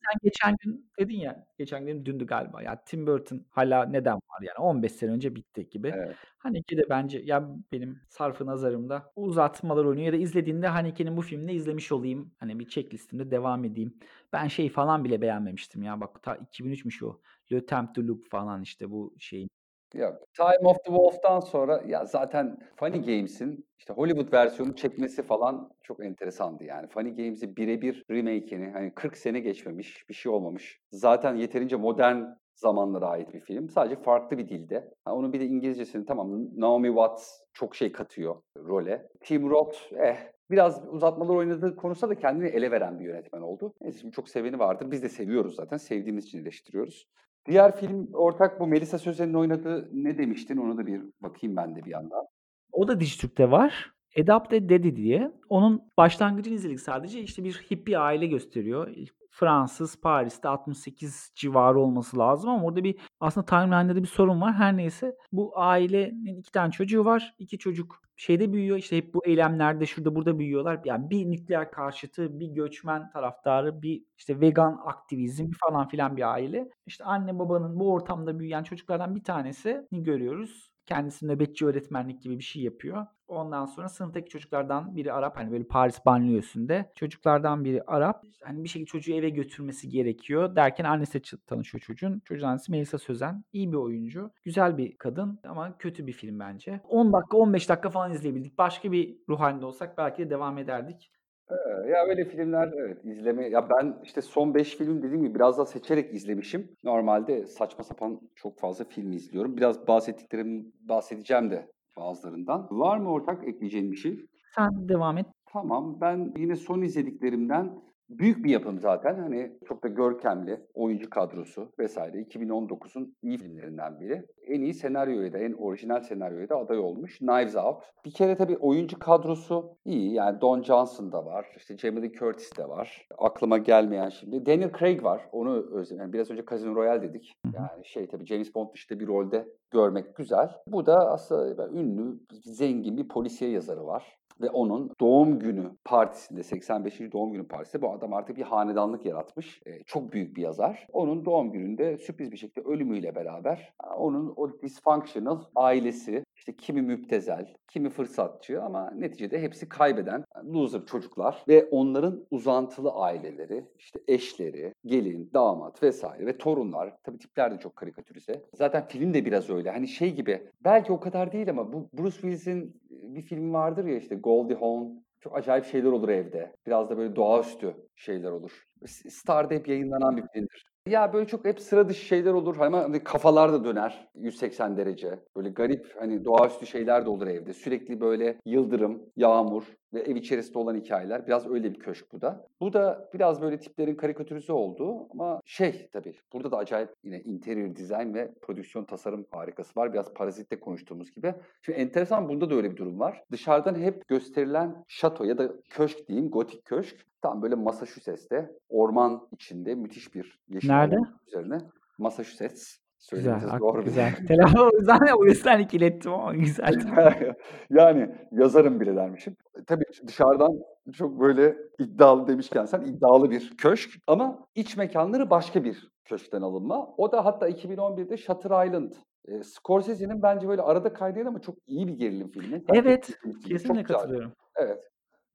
[0.06, 2.62] sen geçen gün dedin ya, geçen gün dündü galiba.
[2.62, 5.92] Ya Tim Burton hala neden var yani 15 sene önce bitti gibi.
[5.96, 6.16] Evet.
[6.38, 11.54] Haneke de bence ya benim sarfı nazarımda uzatmalar oynuyor ya da izlediğinde Haneke'nin bu filmini
[11.54, 12.32] izlemiş olayım.
[12.38, 13.98] Hani bir checklistimde devam edeyim.
[14.34, 16.02] Ben şey falan bile beğenmemiştim ya.
[16.02, 17.22] Bak ta 2003'müş o.
[17.52, 19.50] Le Temps de Loup falan işte bu şeyin.
[19.96, 20.16] Yok.
[20.34, 26.06] Time of the Wolf'tan sonra ya zaten Funny Games'in işte Hollywood versiyonu çekmesi falan çok
[26.06, 26.88] enteresandı yani.
[26.88, 30.80] Funny Games'i birebir remake'ini hani 40 sene geçmemiş, bir şey olmamış.
[30.92, 32.24] Zaten yeterince modern
[32.56, 33.70] zamanlara ait bir film.
[33.70, 34.94] Sadece farklı bir dilde.
[35.06, 39.08] Ha, onun bir de İngilizcesini tamam Naomi Watts çok şey katıyor role.
[39.22, 40.18] Tim Roth eh
[40.52, 43.74] biraz uzatmalar oynadığı konusunda da kendini ele veren bir yönetmen oldu.
[43.82, 44.92] Neyse çok seveni vardır.
[44.92, 45.78] Biz de seviyoruz zaten.
[45.78, 47.08] Sevdiğimiz için eleştiriyoruz.
[47.48, 50.58] Diğer film ortak bu Melisa Sözen'in oynadığı ne demiştin?
[50.58, 52.26] Onu da bir bakayım ben de bir yandan.
[52.72, 53.92] O da Dijitürk'te var.
[54.20, 55.32] Adapted Daddy diye.
[55.50, 57.22] Onun başlangıcını izledik sadece.
[57.22, 58.96] İşte bir hippie aile gösteriyor.
[59.30, 64.54] Fransız, Paris'te 68 civarı olması lazım ama orada bir aslında timeline'da da bir sorun var.
[64.54, 67.36] Her neyse bu ailenin iki tane çocuğu var.
[67.40, 68.78] İki çocuk şeyde büyüyor.
[68.78, 70.82] İşte hep bu eylemlerde şurada burada büyüyorlar.
[70.86, 76.70] Yani bir nükleer karşıtı, bir göçmen taraftarı, bir işte vegan aktivizm falan filan bir aile.
[76.86, 80.75] İşte anne babanın bu ortamda büyüyen çocuklardan bir tanesini görüyoruz.
[80.86, 83.06] Kendisi nöbetçi öğretmenlik gibi bir şey yapıyor.
[83.28, 85.38] Ondan sonra sınıftaki çocuklardan biri Arap.
[85.38, 86.92] Hani böyle Paris banliyösünde.
[86.96, 88.24] Çocuklardan biri Arap.
[88.44, 90.56] Hani bir şekilde çocuğu eve götürmesi gerekiyor.
[90.56, 92.22] Derken annesi tanışıyor çocuğun.
[92.26, 93.44] Çocuğun annesi Melisa Sözen.
[93.54, 94.32] İyi bir oyuncu.
[94.44, 96.82] Güzel bir kadın ama kötü bir film bence.
[96.90, 98.58] 10 dakika 15 dakika falan izleyebildik.
[98.58, 101.12] Başka bir ruh halinde olsak belki de devam ederdik.
[101.52, 105.58] Ee, ya öyle filmler evet izleme ya ben işte son 5 film dediğim gibi biraz
[105.58, 106.72] daha seçerek izlemişim.
[106.84, 109.58] Normalde saçma sapan çok fazla film izliyorum.
[109.58, 112.68] Biraz bahsettiklerim bahsedeceğim de bazılarından.
[112.72, 114.26] Var mı ortak ekleyeceğin bir şey?
[114.56, 115.26] Sen devam et.
[115.54, 119.16] Tamam ben yine son izlediklerimden büyük bir yapım zaten.
[119.16, 122.18] Hani çok da görkemli oyuncu kadrosu vesaire.
[122.22, 124.26] 2019'un iyi filmlerinden biri.
[124.48, 127.18] En iyi senaryoya da en orijinal senaryoya da aday olmuş.
[127.18, 127.84] Knives Out.
[128.06, 130.14] Bir kere tabii oyuncu kadrosu iyi.
[130.14, 131.48] Yani Don Johnson da var.
[131.58, 133.08] İşte Jamie Lee Curtis de var.
[133.18, 134.46] Aklıma gelmeyen şimdi.
[134.46, 135.30] Daniel Craig var.
[135.32, 136.02] Onu özledim.
[136.02, 137.34] Yani biraz önce Casino Royale dedik.
[137.54, 140.52] Yani şey tabii James Bond dışında bir rolde görmek güzel.
[140.68, 147.00] Bu da aslında ünlü, zengin bir polisiye yazarı var ve onun doğum günü partisinde 85.
[147.00, 149.62] doğum günü partisinde bu adam artık bir hanedanlık yaratmış.
[149.66, 150.88] Ee, çok büyük bir yazar.
[150.94, 157.54] Onun doğum gününde sürpriz bir şekilde ölümüyle beraber onun o dysfunctional ailesi işte kimi müptezel,
[157.68, 165.30] kimi fırsatçı ama neticede hepsi kaybeden loser çocuklar ve onların uzantılı aileleri, işte eşleri, gelin,
[165.34, 166.98] damat vesaire ve torunlar.
[167.04, 168.42] Tabii tipler de çok karikatürize.
[168.54, 169.72] Zaten film de biraz öyle.
[169.72, 173.98] Hani şey gibi belki o kadar değil ama bu Bruce Willis'in bir film vardır ya
[173.98, 175.06] işte Goldie Hawn.
[175.20, 176.56] Çok acayip şeyler olur evde.
[176.68, 178.64] Biraz da böyle doğaüstü şeyler olur.
[179.10, 180.75] Star'da hep yayınlanan bir filmdir.
[180.90, 185.20] Ya böyle çok hep sıra dışı şeyler olur ama hani kafalar da döner 180 derece.
[185.36, 187.54] Böyle garip hani doğaüstü şeyler de olur evde.
[187.54, 191.28] Sürekli böyle yıldırım, yağmur ve ev içerisinde olan hikayeler.
[191.28, 192.48] Biraz öyle bir köşk bu da.
[192.62, 197.76] Bu da biraz böyle tiplerin karikatürize olduğu ama şey tabii burada da acayip yine interior
[197.76, 199.94] design ve prodüksiyon tasarım harikası var.
[199.94, 201.34] Biraz Parazit'te konuştuğumuz gibi.
[201.62, 203.24] Şimdi enteresan bunda da öyle bir durum var.
[203.32, 207.06] Dışarıdan hep gösterilen şato ya da köşk diyeyim, gotik köşk.
[207.22, 210.98] Tam böyle Massachusetts'te orman içinde müthiş bir yeşil Nerede?
[211.28, 211.58] üzerine.
[211.98, 212.78] Massachusetts.
[213.12, 214.16] Güzel, Söylemesi ak- zor güzel.
[214.28, 216.74] Telefon o yüzden o yüzden ikilettim ama güzel.
[217.70, 219.36] yani yazarım bile dermişim.
[219.68, 220.52] Tabii dışarıdan
[220.94, 226.88] çok böyle iddialı demişken sen iddialı bir köşk ama iç mekanları başka bir köşkten alınma.
[226.98, 228.92] O da hatta 2011'de Shutter Island.
[229.28, 232.64] E, Scorsese'nin bence böyle arada kaynayan ama çok iyi bir gerilim filmi.
[232.74, 233.84] Evet, kesinlikle güzel.
[233.84, 234.32] katılıyorum.
[234.56, 234.84] Evet.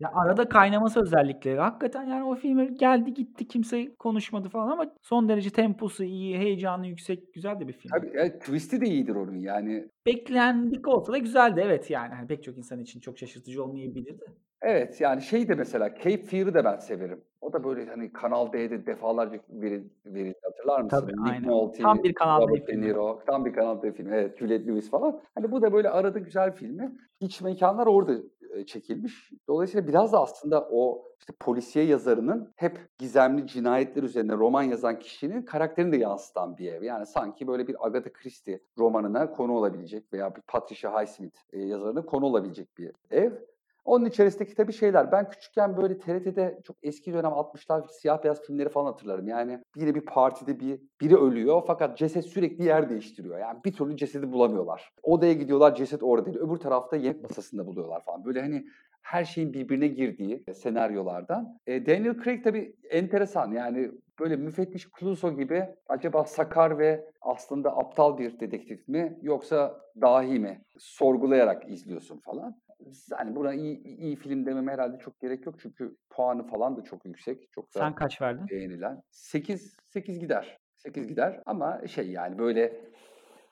[0.00, 1.56] Ya arada kaynaması özellikle.
[1.56, 6.86] Hakikaten yani o film geldi gitti kimse konuşmadı falan ama son derece temposu iyi, heyecanı
[6.86, 7.90] yüksek, güzel de bir film.
[7.90, 9.88] Tabii evet, twist'i de iyidir onun yani.
[10.06, 12.14] Beklendik olsa da güzeldi evet yani.
[12.14, 14.24] Hani pek çok insan için çok şaşırtıcı olmayabilir de.
[14.62, 17.20] Evet yani şey de mesela Cape Fear'ı da ben severim.
[17.40, 19.90] O da böyle hani Kanal D'de defalarca verildi.
[20.06, 20.38] verildi.
[20.42, 21.00] Hatırlar mısın?
[21.00, 21.48] Tabii, Nick aynen.
[21.48, 22.86] Nolte, Tam bir Kanal D Robert De filmi.
[22.86, 23.22] Niro.
[23.26, 24.14] Tam bir Kanal D filmi.
[24.14, 25.20] Evet, Juliette Lewis falan.
[25.34, 26.92] Hani bu da böyle arada güzel filmi.
[27.20, 28.12] İç mekanlar orada
[28.66, 29.30] çekilmiş.
[29.48, 35.42] Dolayısıyla biraz da aslında o işte polisiye yazarının hep gizemli cinayetler üzerine roman yazan kişinin
[35.42, 36.82] karakterini de yansıtan bir ev.
[36.82, 42.26] Yani sanki böyle bir Agatha Christie romanına konu olabilecek veya bir Patricia Highsmith yazarına konu
[42.26, 43.32] olabilecek bir ev.
[43.84, 45.12] Onun içerisindeki tabii şeyler.
[45.12, 49.28] Ben küçükken böyle TRT'de çok eski dönem 60'lar siyah beyaz filmleri falan hatırlarım.
[49.28, 53.38] Yani yine bir partide bir biri ölüyor fakat ceset sürekli yer değiştiriyor.
[53.38, 54.92] Yani bir türlü cesedi bulamıyorlar.
[55.02, 56.38] Odaya gidiyorlar ceset orada değil.
[56.38, 58.24] Öbür tarafta yemek masasında buluyorlar falan.
[58.24, 58.64] Böyle hani
[59.02, 61.58] her şeyin birbirine girdiği senaryolardan.
[61.66, 63.90] E, Daniel Craig tabii enteresan yani
[64.20, 70.64] böyle müfettiş Clouseau gibi acaba sakar ve aslında aptal bir dedektif mi yoksa dahi mi
[70.78, 72.56] sorgulayarak izliyorsun falan.
[73.10, 77.04] Yani buna iyi, iyi film dememe herhalde çok gerek yok çünkü puanı falan da çok
[77.04, 77.52] yüksek.
[77.52, 78.46] Çok da Sen kaç verdin?
[78.50, 79.02] beğenilen.
[79.10, 80.58] 8 8 gider.
[80.76, 82.90] 8 gider ama şey yani böyle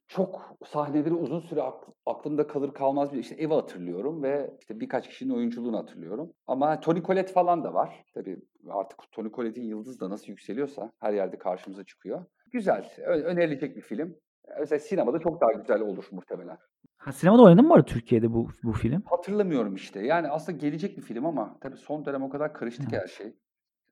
[0.08, 5.08] çok sahneleri uzun süre ak- aklımda kalır kalmaz bir işte evi hatırlıyorum ve işte birkaç
[5.08, 6.32] kişinin oyunculuğunu hatırlıyorum.
[6.46, 8.04] Ama Tony Collette falan da var.
[8.14, 8.38] Tabii
[8.70, 12.24] artık Tony Collette'in yıldız da nasıl yükseliyorsa her yerde karşımıza çıkıyor.
[12.52, 14.16] Güzel, önerilecek bir film.
[14.56, 16.58] Özellikle sinemada çok daha güzel olur muhtemelen.
[16.96, 19.02] Ha, sinemada oynadın mı bu arada Türkiye'de bu bu film?
[19.06, 20.00] Hatırlamıyorum işte.
[20.00, 23.02] Yani aslında gelecek bir film ama tabii son dönem o kadar karıştı ki Evet.
[23.02, 23.34] her şey.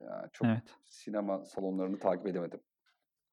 [0.01, 0.63] Ya çok Evet.
[0.85, 2.59] sinema salonlarını takip edemedim.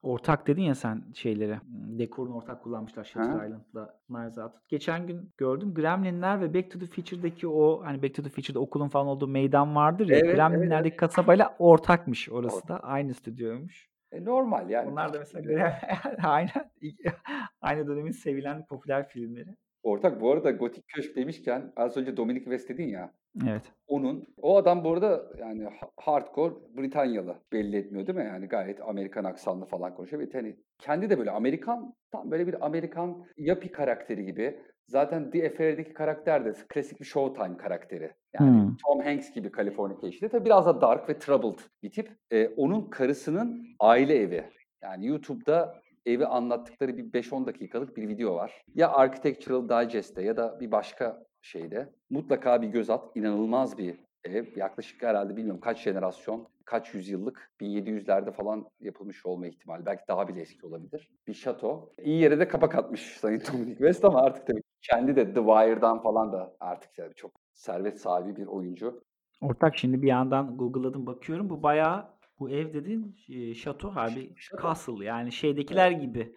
[0.03, 1.59] Ortak dedin ya sen şeyleri.
[1.99, 3.47] Dekorunu ortak kullanmışlar Shutter Hı.
[3.47, 4.53] Island'da Knives Out.
[4.69, 5.75] Geçen gün gördüm.
[5.75, 9.29] Gremlinler ve Back to the Future'daki o hani Back to the Future'da okulun falan olduğu
[9.29, 10.17] meydan vardır ya.
[10.17, 12.79] Evet, evet, Gremlinler'deki kasabayla ortakmış orası da.
[12.81, 13.94] Aynı stüdyoymuş.
[14.15, 14.91] E, normal yani.
[14.91, 16.51] Onlar da mesela Gremlin aynı
[17.61, 19.57] aynı dönemin sevilen popüler filmleri.
[19.83, 23.13] Ortak bu arada Gotik Köşk demişken az önce Dominic West dedin ya.
[23.49, 23.63] Evet.
[23.87, 28.25] Onun o adam bu arada yani ha- hardcore Britanyalı belli etmiyor değil mi?
[28.25, 32.67] Yani gayet Amerikan aksanlı falan konuşuyor ve hani kendi de böyle Amerikan tam böyle bir
[32.67, 34.61] Amerikan yapi karakteri gibi.
[34.89, 38.11] Zaten The Affair'deki karakter de klasik bir Showtime karakteri.
[38.41, 38.77] Yani Hmm.
[38.87, 42.11] Tom Hanks gibi Californication'de tabii biraz da dark ve troubled bir tip.
[42.31, 44.45] Ee, onun karısının aile evi.
[44.83, 45.75] Yani YouTube'da
[46.07, 48.63] evi anlattıkları bir 5-10 dakikalık bir video var.
[48.75, 51.89] Ya Architectural Digest'te ya da bir başka şeyde.
[52.11, 53.17] Mutlaka bir göz at.
[53.17, 53.95] İnanılmaz bir
[54.25, 54.45] ev.
[54.57, 59.87] Yaklaşık herhalde bilmiyorum kaç jenerasyon, kaç yüzyıllık, 1700'lerde falan yapılmış olma ihtimali.
[59.87, 61.11] Belki daha bile eski olabilir.
[61.27, 61.91] Bir şato.
[62.03, 66.03] İyi yere de kapak atmış Sayın Dominic West ama artık tabii kendi de The Wire'dan
[66.03, 69.03] falan da artık yani çok servet sahibi bir oyuncu.
[69.43, 71.51] Ortak şimdi bir yandan Google'ladım bakıyorum.
[71.51, 72.07] Bu bayağı
[72.39, 74.63] bu ev dediğin e, şato harbi Şato.
[74.63, 76.35] castle yani şeydekiler gibi.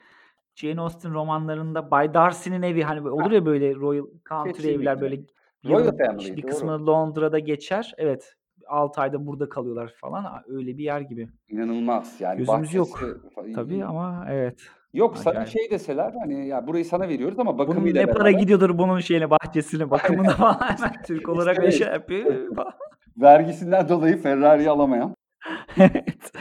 [0.55, 4.81] Jane Austen romanlarında Bay Darcy'nin evi hani olur ya böyle Royal Country Kesinlikle.
[4.81, 5.21] evler böyle
[5.65, 6.51] Royal Family, bir doğru.
[6.51, 7.93] kısmı Londra'da geçer.
[7.97, 8.33] Evet.
[8.67, 10.25] 6 ayda burada kalıyorlar falan.
[10.47, 11.29] Öyle bir yer gibi.
[11.49, 12.37] İnanılmaz yani.
[12.37, 12.87] Gözümüz yok.
[12.93, 14.61] bahçesi falan- Tabii ama evet.
[14.93, 15.49] Yok sana Acayip.
[15.49, 18.99] şey deseler hani ya burayı sana veriyoruz ama Bunun bakımıyla ne para beraber gidiyordur bunun
[18.99, 20.59] şeyine bahçesine bakımına falan
[21.07, 22.55] Türk olarak İşte şey yapıyor.
[23.17, 25.15] vergisinden dolayı Ferrari alamayan.
[25.77, 26.31] Evet.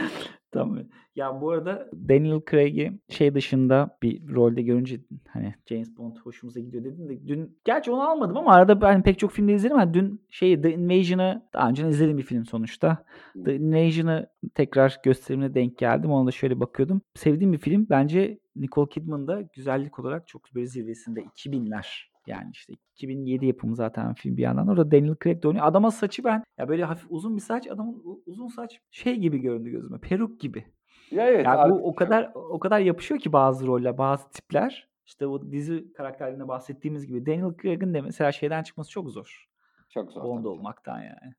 [0.53, 0.79] Tamam.
[1.17, 6.85] Ya bu arada Daniel Craig'i şey dışında bir rolde görünce hani James Bond hoşumuza gidiyor
[6.85, 9.79] dedim de dün gerçi onu almadım ama arada ben pek çok filmde izledim.
[9.79, 13.05] Yani dün şey The Invasion'ı daha önce izlediğim bir film sonuçta.
[13.45, 16.11] The Invasion'ı tekrar gösterimine denk geldim.
[16.11, 17.01] Ona da şöyle bakıyordum.
[17.15, 17.87] Sevdiğim bir film.
[17.91, 21.87] Bence Nicole Kidman da güzellik olarak çok böyle zirvesinde 2000'ler.
[22.27, 24.69] Yani işte 2007 yapımı zaten film bir yandan.
[24.69, 25.67] Orada Daniel Craig de oynuyor.
[25.67, 27.67] Adama saçı ben ya böyle hafif uzun bir saç.
[27.67, 29.99] Adamın uzun saç şey gibi göründü gözüme.
[29.99, 30.65] Peruk gibi.
[31.11, 31.47] Ya evet.
[31.47, 34.89] Yani bu o kadar o kadar yapışıyor ki bazı roller, bazı tipler.
[35.07, 39.47] İşte o dizi karakterlerinde bahsettiğimiz gibi Daniel Craig'in de mesela şeyden çıkması çok zor.
[39.89, 40.25] çok zor.
[40.25, 41.35] Bond olmaktan yani.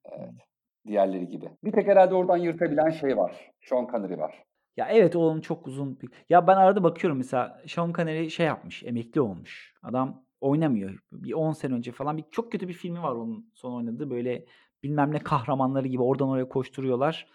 [0.87, 1.49] Diğerleri gibi.
[1.63, 3.51] Bir tek herhalde oradan yırtabilen şey var.
[3.61, 4.43] Sean Connery var.
[4.77, 6.09] Ya evet o onun çok uzun bir...
[6.29, 9.73] Ya ben arada bakıyorum mesela Sean Connery şey yapmış, emekli olmuş.
[9.83, 10.99] Adam oynamıyor.
[11.11, 14.09] Bir 10 sene önce falan bir çok kötü bir filmi var onun son oynadığı.
[14.09, 14.45] Böyle
[14.83, 17.27] bilmem ne kahramanları gibi oradan oraya koşturuyorlar.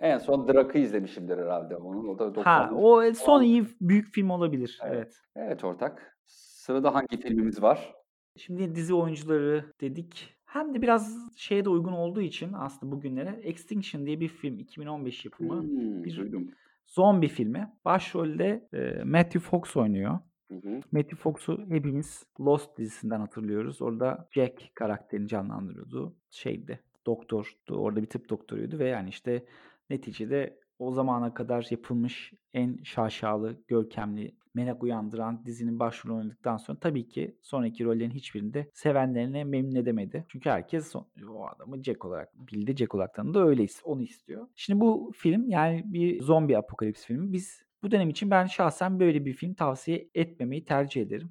[0.00, 2.08] En son Drak'ı izlemişimdir herhalde onun.
[2.08, 2.42] O da 90'lı.
[2.44, 4.80] Ha o son iyi büyük film olabilir.
[4.82, 4.94] Evet.
[4.96, 5.16] evet.
[5.36, 6.18] Evet ortak.
[6.26, 7.94] Sırada hangi filmimiz var?
[8.36, 10.36] Şimdi dizi oyuncuları dedik.
[10.44, 15.24] Hem de biraz şeye de uygun olduğu için aslında bugünlere Extinction diye bir film 2015
[15.24, 15.62] yapımı.
[15.62, 16.50] Hmm, bir- duydum.
[16.86, 17.72] Zombi filmi.
[17.84, 20.18] Başrolde e, Matthew Fox oynuyor.
[20.50, 20.80] Hı hı.
[20.92, 23.82] Matthew Fox'u hepimiz Lost dizisinden hatırlıyoruz.
[23.82, 26.14] Orada Jack karakterini canlandırıyordu.
[26.30, 26.80] Şeydi.
[27.06, 27.76] doktordu.
[27.76, 29.44] Orada bir tıp doktoruydu ve yani işte
[29.90, 37.08] neticede o zamana kadar yapılmış en şaşalı, görkemli, merak uyandıran dizinin başrolü oynadıktan sonra tabii
[37.08, 40.24] ki sonraki rollerin hiçbirinde sevenlerine memnun edemedi.
[40.28, 42.76] Çünkü herkes son, o adamı Jack olarak bildi.
[42.76, 43.44] Jack olarak tanıdı.
[43.44, 44.48] Öyle onu istiyor.
[44.54, 47.32] Şimdi bu film yani bir zombi apokalips filmi.
[47.32, 51.30] Biz bu dönem için ben şahsen böyle bir film tavsiye etmemeyi tercih ederim.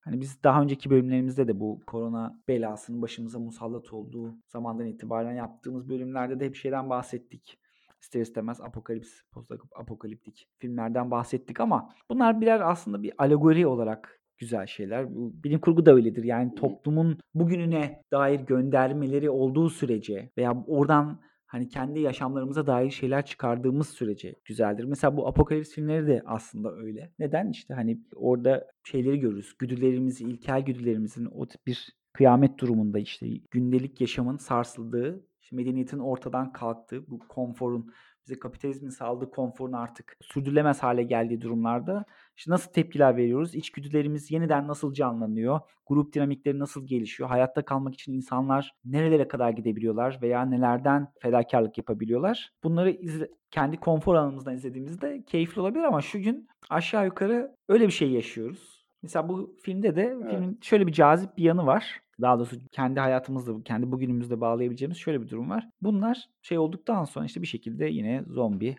[0.00, 5.88] Hani biz daha önceki bölümlerimizde de bu korona belasının başımıza musallat olduğu zamandan itibaren yaptığımız
[5.88, 7.59] bölümlerde de hep şeyden bahsettik
[8.00, 14.66] ister istemez apokalips, post apokaliptik filmlerden bahsettik ama bunlar birer aslında bir alegori olarak güzel
[14.66, 15.06] şeyler.
[15.14, 16.24] Bilim kurgu da öyledir.
[16.24, 23.88] Yani toplumun bugününe dair göndermeleri olduğu sürece veya oradan hani kendi yaşamlarımıza dair şeyler çıkardığımız
[23.88, 24.84] sürece güzeldir.
[24.84, 27.12] Mesela bu apokalips filmleri de aslında öyle.
[27.18, 27.50] Neden?
[27.50, 29.54] İşte hani orada şeyleri görürüz.
[29.58, 37.10] Güdülerimizi, ilkel güdülerimizin o tip bir kıyamet durumunda işte gündelik yaşamın sarsıldığı medeniyetin ortadan kalktığı,
[37.10, 37.92] bu konforun,
[38.26, 42.04] bize kapitalizmin sağladığı konforun artık sürdürülemez hale geldiği durumlarda
[42.36, 43.54] işte nasıl tepkiler veriyoruz?
[43.54, 45.60] İçgüdülerimiz yeniden nasıl canlanıyor?
[45.86, 47.28] Grup dinamikleri nasıl gelişiyor?
[47.28, 52.52] Hayatta kalmak için insanlar nerelere kadar gidebiliyorlar veya nelerden fedakarlık yapabiliyorlar?
[52.64, 57.92] Bunları izle, kendi konfor alanımızdan izlediğimizde keyifli olabilir ama şu gün aşağı yukarı öyle bir
[57.92, 58.86] şey yaşıyoruz.
[59.02, 60.30] Mesela bu filmde de evet.
[60.30, 65.22] filmin şöyle bir cazip bir yanı var daha doğrusu kendi hayatımızda, kendi bugünümüzde bağlayabileceğimiz şöyle
[65.22, 65.68] bir durum var.
[65.82, 68.76] Bunlar şey olduktan sonra işte bir şekilde yine zombi,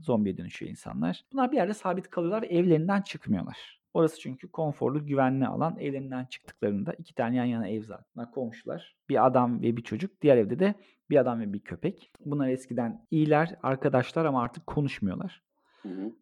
[0.00, 1.24] zombiye dönüşüyor insanlar.
[1.32, 3.82] Bunlar bir yerde sabit kalıyorlar ve evlerinden çıkmıyorlar.
[3.94, 5.78] Orası çünkü konforlu, güvenli alan.
[5.78, 8.30] Evlerinden çıktıklarında iki tane yan yana ev zaten.
[8.30, 8.96] Komşular.
[9.08, 10.22] Bir adam ve bir çocuk.
[10.22, 10.74] Diğer evde de
[11.10, 12.12] bir adam ve bir köpek.
[12.24, 15.42] Bunlar eskiden iyiler, arkadaşlar ama artık konuşmuyorlar.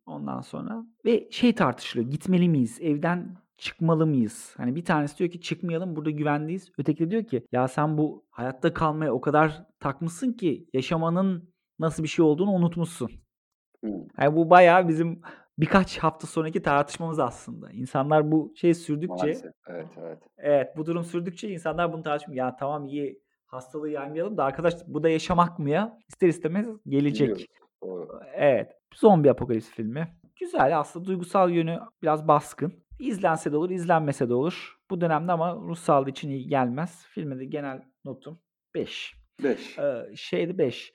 [0.06, 2.11] Ondan sonra ve şey tartışılıyor.
[2.11, 2.78] Gitmeli miyiz?
[2.80, 4.55] Evden çıkmalı mıyız?
[4.57, 6.73] Hani bir tanesi diyor ki çıkmayalım burada güvendeyiz.
[6.79, 12.09] Öteki diyor ki ya sen bu hayatta kalmaya o kadar takmışsın ki yaşamanın nasıl bir
[12.09, 13.11] şey olduğunu unutmuşsun.
[14.18, 15.20] Yani bu bayağı bizim
[15.59, 17.70] birkaç hafta sonraki tartışmamız aslında.
[17.70, 19.53] İnsanlar bu şey sürdükçe Maalesef.
[19.68, 20.18] Evet, evet.
[20.38, 22.46] Evet, bu durum sürdükçe insanlar bunu tartışmıyor.
[22.46, 25.99] Ya tamam iyi hastalığı yaymayalım da arkadaş bu da yaşamak mı ya?
[26.09, 27.46] İster istemez gelecek.
[28.35, 28.73] Evet.
[28.94, 30.09] Zombi apokalips filmi.
[30.40, 32.73] Güzel aslında duygusal yönü biraz baskın.
[33.00, 34.78] İzlense de olur, izlenmese de olur.
[34.90, 37.06] Bu dönemde ama ruh sağlığı için iyi gelmez.
[37.10, 38.38] Filme de genel notum
[38.74, 39.14] 5.
[39.42, 39.78] 5.
[39.78, 40.92] Ee, şeyde 5.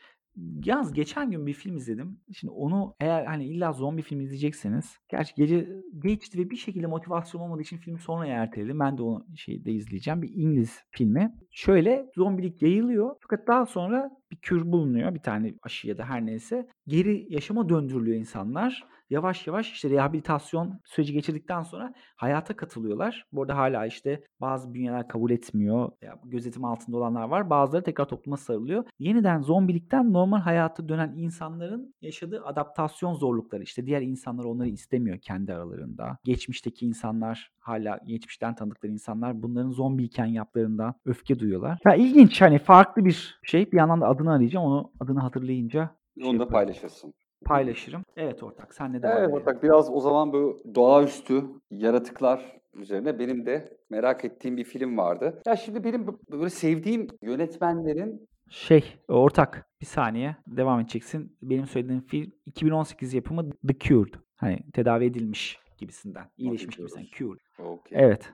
[0.66, 2.20] Yaz geçen gün bir film izledim.
[2.34, 4.98] Şimdi onu eğer hani illa zombi film izleyecekseniz.
[5.10, 5.68] Gerçi gece
[6.00, 8.80] geçti ve bir şekilde motivasyon olmadığı için filmi sonra erteledim.
[8.80, 10.22] Ben de onu şeyde izleyeceğim.
[10.22, 11.36] Bir İngiliz filmi.
[11.52, 13.16] Şöyle zombilik yayılıyor.
[13.22, 15.16] Fakat daha sonra bir kür bulunuyor.
[15.16, 16.68] Bir tane aşı ya da her neyse.
[16.88, 23.26] Geri yaşama döndürülüyor insanlar yavaş yavaş işte rehabilitasyon süreci geçirdikten sonra hayata katılıyorlar.
[23.32, 25.92] Bu arada hala işte bazı bünyeler kabul etmiyor.
[26.02, 27.50] Ya, gözetim altında olanlar var.
[27.50, 28.84] Bazıları tekrar topluma sarılıyor.
[29.00, 33.64] Yeniden zombilikten normal hayata dönen insanların yaşadığı adaptasyon zorlukları.
[33.64, 36.18] işte diğer insanlar onları istemiyor kendi aralarında.
[36.24, 41.80] Geçmişteki insanlar hala geçmişten tanıdıkları insanlar bunların zombiyken yaptıklarından öfke duyuyorlar.
[41.86, 43.72] Ya ilginç hani farklı bir şey.
[43.72, 44.66] Bir yandan da adını arayacağım.
[44.66, 45.90] Onu adını hatırlayınca
[46.20, 47.14] şey Onu da paylaşırsın
[47.46, 48.06] paylaşırım.
[48.18, 53.46] Evet ortak sen ne devam Evet ortak biraz o zaman bu doğaüstü yaratıklar üzerine benim
[53.46, 55.42] de merak ettiğim bir film vardı.
[55.46, 61.38] Ya şimdi benim böyle sevdiğim yönetmenlerin şey ortak bir saniye devam edeceksin.
[61.42, 64.14] Benim söylediğim film 2018 yapımı The Cured.
[64.36, 66.26] Hani tedavi edilmiş gibisinden.
[66.38, 67.06] iyileşmiş gibisinden.
[67.12, 67.40] Cured.
[67.60, 68.04] Okay.
[68.04, 68.34] Evet.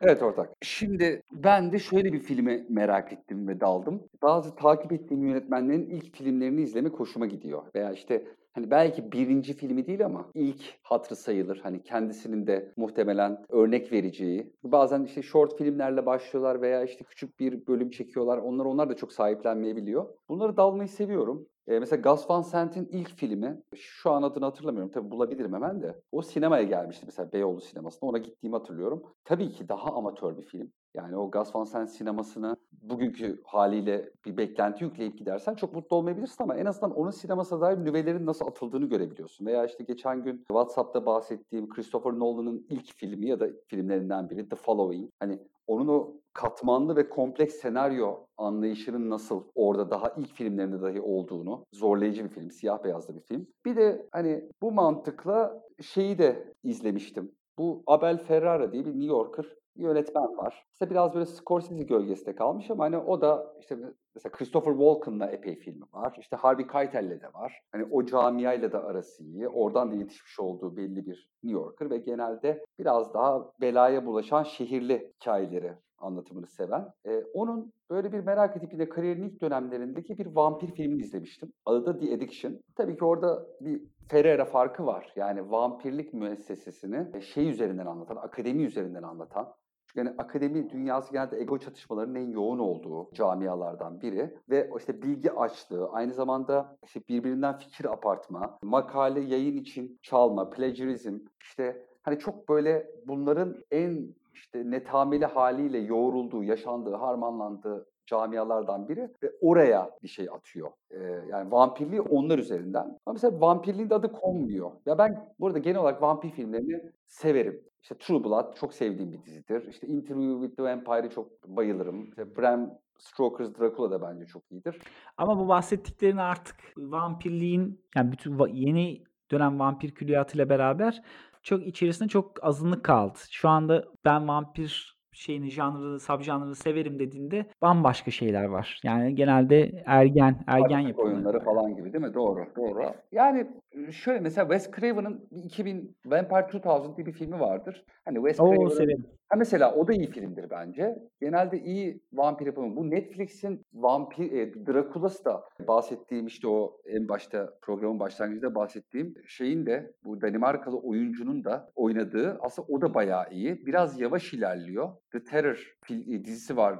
[0.00, 0.50] Evet ortak.
[0.62, 4.02] Şimdi ben de şöyle bir filmi merak ettim ve daldım.
[4.22, 7.62] Bazı takip ettiğim yönetmenlerin ilk filmlerini izlemek hoşuma gidiyor.
[7.74, 11.60] Veya işte hani belki birinci filmi değil ama ilk hatırı sayılır.
[11.62, 14.52] Hani kendisinin de muhtemelen örnek vereceği.
[14.64, 18.38] Bazen işte short filmlerle başlıyorlar veya işte küçük bir bölüm çekiyorlar.
[18.38, 20.06] Onlar onlar da çok sahiplenmeyebiliyor.
[20.28, 21.46] Bunları dalmayı seviyorum.
[21.68, 26.02] Ee, mesela Gus Van Sant'in ilk filmi, şu an adını hatırlamıyorum tabii bulabilirim hemen de.
[26.12, 28.10] O sinemaya gelmişti mesela Beyoğlu sinemasına.
[28.10, 29.02] Ona gittiğimi hatırlıyorum.
[29.24, 30.72] Tabii ki daha amatör bir film.
[30.94, 36.42] Yani o Gus Van Sant sinemasını bugünkü haliyle bir beklenti yükleyip gidersen çok mutlu olmayabilirsin
[36.44, 39.46] ama en azından onun sinemasına dair nüvelerin nasıl atıldığını görebiliyorsun.
[39.46, 44.56] Veya işte geçen gün WhatsApp'ta bahsettiğim Christopher Nolan'ın ilk filmi ya da filmlerinden biri The
[44.56, 45.10] Following.
[45.20, 51.64] Hani onun o katmanlı ve kompleks senaryo anlayışının nasıl orada daha ilk filmlerinde dahi olduğunu
[51.72, 53.46] zorlayıcı bir film, siyah beyazlı bir film.
[53.64, 57.32] Bir de hani bu mantıkla şeyi de izlemiştim.
[57.58, 60.66] Bu Abel Ferrara diye bir New Yorker yönetmen var.
[60.72, 63.76] İşte biraz böyle Scorsese gölgesinde kalmış ama hani o da işte
[64.14, 66.16] mesela Christopher Walken'la epey filmi var.
[66.20, 67.60] İşte Harvey Keitel'le de var.
[67.72, 69.48] Hani o camiayla da arası iyi.
[69.48, 75.12] Oradan da yetişmiş olduğu belli bir New Yorker ve genelde biraz daha belaya bulaşan şehirli
[75.20, 76.92] hikayeleri anlatımını seven.
[77.06, 81.52] E, onun böyle bir merak edip bir de kariyerinin ilk dönemlerindeki bir vampir filmini izlemiştim.
[81.66, 82.60] Adı da The Addiction.
[82.76, 85.12] Tabii ki orada bir Ferreira farkı var.
[85.16, 89.54] Yani vampirlik müessesesini şey üzerinden anlatan, akademi üzerinden anlatan,
[89.94, 95.90] yani akademi dünyası genelde ego çatışmalarının en yoğun olduğu camialardan biri ve işte bilgi açlığı,
[95.90, 102.86] aynı zamanda işte birbirinden fikir apartma, makale yayın için çalma, plagiarizm, işte hani çok böyle
[103.06, 110.70] bunların en işte netameli haliyle yoğrulduğu, yaşandığı, harmanlandığı camialardan biri ve oraya bir şey atıyor.
[110.90, 110.98] Ee,
[111.30, 112.98] yani vampirliği onlar üzerinden.
[113.06, 114.70] Ama mesela vampirliğin de adı konmuyor.
[114.86, 117.64] Ya ben burada genel olarak vampir filmlerini severim.
[117.82, 119.68] İşte True Blood çok sevdiğim bir dizidir.
[119.68, 122.08] İşte Interview with the Vampire'ı çok bayılırım.
[122.08, 124.78] İşte Bram Stoker's Dracula da bence çok iyidir.
[125.16, 131.02] Ama bu bahsettiklerin artık vampirliğin yani bütün yeni dönem vampir külliyatıyla beraber
[131.42, 133.18] çok içerisinde çok azınlık kaldı.
[133.30, 138.80] Şu anda ben vampir şeyini, janrını, subjanrını severim dediğinde bambaşka şeyler var.
[138.82, 141.14] Yani genelde ergen, ergen yapımları.
[141.14, 142.14] oyunları falan gibi değil mi?
[142.14, 142.84] Doğru, doğru.
[143.12, 143.46] Yani
[143.90, 147.84] şöyle mesela Wes Craven'ın 2000 Vampire 2000 diye bir filmi vardır.
[148.04, 149.04] Hani Wes Craven'ın.
[149.28, 150.96] Ha mesela o da iyi filmdir bence.
[151.20, 152.76] Genelde iyi vampir yapımı.
[152.76, 159.66] Bu Netflix'in vampir e, Dracula'sı da bahsettiğim işte o en başta programın başlangıcında bahsettiğim şeyin
[159.66, 163.66] de bu Danimarkalı oyuncunun da oynadığı aslında o da bayağı iyi.
[163.66, 164.88] Biraz yavaş ilerliyor.
[165.12, 166.78] The Terror e, dizisi var